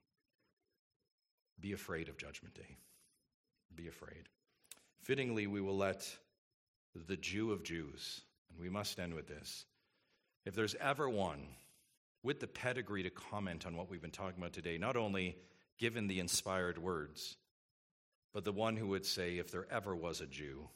[1.60, 2.76] be afraid of Judgment Day.
[3.74, 4.28] Be afraid.
[5.02, 6.08] Fittingly, we will let
[7.06, 9.64] the Jew of Jews, and we must end with this.
[10.44, 11.40] If there's ever one
[12.22, 15.36] with the pedigree to comment on what we've been talking about today, not only
[15.78, 17.36] given the inspired words,
[18.32, 20.68] but the one who would say, if there ever was a Jew,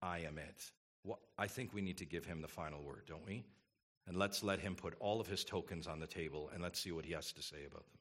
[0.00, 0.72] I am it.
[1.04, 3.44] Well, I think we need to give him the final word, don't we?
[4.06, 6.92] And let's let him put all of his tokens on the table and let's see
[6.92, 7.99] what he has to say about them.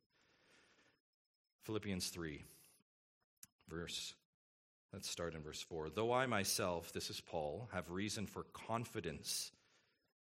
[1.69, 2.43] Philippians 3,
[3.67, 4.15] verse,
[4.91, 5.91] let's start in verse 4.
[5.91, 9.51] Though I myself, this is Paul, have reason for confidence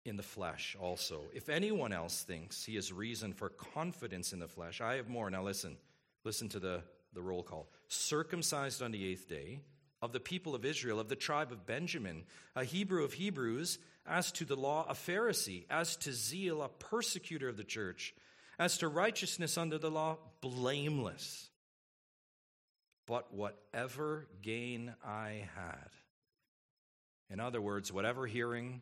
[0.06, 1.22] in the flesh also.
[1.34, 5.28] If anyone else thinks he has reason for confidence in the flesh, I have more.
[5.32, 5.78] Now listen,
[6.24, 6.84] listen to the,
[7.16, 7.68] the roll call.
[7.88, 9.62] Circumcised on the eighth day,
[10.04, 12.26] of the people of Israel, of the tribe of Benjamin,
[12.56, 17.50] a Hebrew of Hebrews, as to the law, a Pharisee, as to zeal, a persecutor
[17.50, 18.14] of the church,
[18.60, 21.50] as to righteousness under the law, blameless.
[23.06, 25.90] But whatever gain I had,
[27.30, 28.82] in other words, whatever hearing,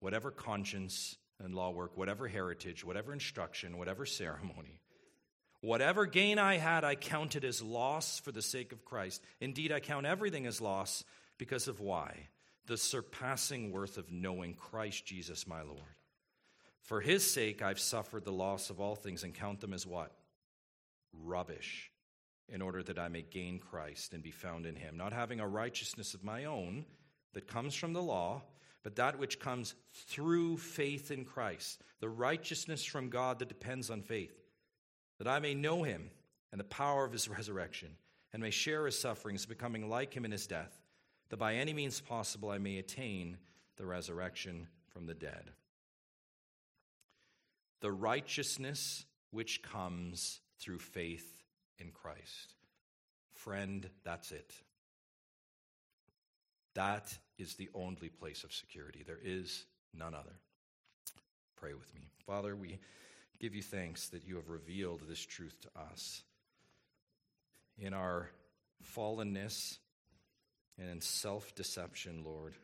[0.00, 4.80] whatever conscience and law work, whatever heritage, whatever instruction, whatever ceremony,
[5.60, 9.22] whatever gain I had, I counted as loss for the sake of Christ.
[9.40, 11.04] Indeed, I count everything as loss
[11.38, 12.28] because of why?
[12.66, 15.80] The surpassing worth of knowing Christ Jesus my Lord.
[16.86, 20.12] For his sake, I've suffered the loss of all things and count them as what?
[21.12, 21.90] Rubbish,
[22.48, 25.46] in order that I may gain Christ and be found in him, not having a
[25.46, 26.86] righteousness of my own
[27.34, 28.42] that comes from the law
[28.86, 29.74] but that which comes
[30.06, 34.44] through faith in Christ, the righteousness from God that depends on faith,
[35.18, 36.08] that I may know him
[36.52, 37.96] and the power of his resurrection,
[38.32, 40.78] and may share his sufferings, becoming like him in his death,
[41.30, 43.38] that by any means possible I may attain
[43.76, 45.50] the resurrection from the dead.
[47.80, 51.42] The righteousness which comes through faith
[51.78, 52.54] in Christ.
[53.34, 54.52] Friend, that's it.
[56.74, 59.02] That is the only place of security.
[59.06, 59.64] There is
[59.94, 60.38] none other.
[61.56, 62.02] Pray with me.
[62.26, 62.78] Father, we
[63.40, 66.22] give you thanks that you have revealed this truth to us.
[67.78, 68.30] In our
[68.94, 69.78] fallenness
[70.78, 72.54] and self deception, Lord,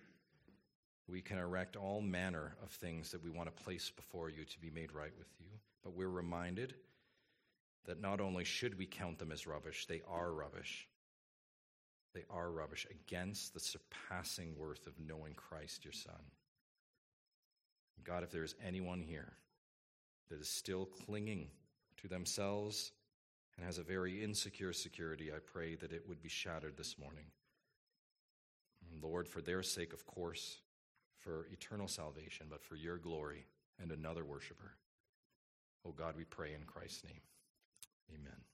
[1.12, 4.58] we can erect all manner of things that we want to place before you to
[4.60, 5.46] be made right with you.
[5.84, 6.74] But we're reminded
[7.84, 10.88] that not only should we count them as rubbish, they are rubbish.
[12.14, 16.14] They are rubbish against the surpassing worth of knowing Christ, your Son.
[18.04, 19.34] God, if there is anyone here
[20.30, 21.48] that is still clinging
[22.00, 22.92] to themselves
[23.56, 27.26] and has a very insecure security, I pray that it would be shattered this morning.
[29.02, 30.58] Lord, for their sake, of course,
[31.22, 33.46] for eternal salvation, but for your glory
[33.80, 34.72] and another worshiper.
[35.86, 37.20] Oh God, we pray in Christ's name.
[38.14, 38.51] Amen.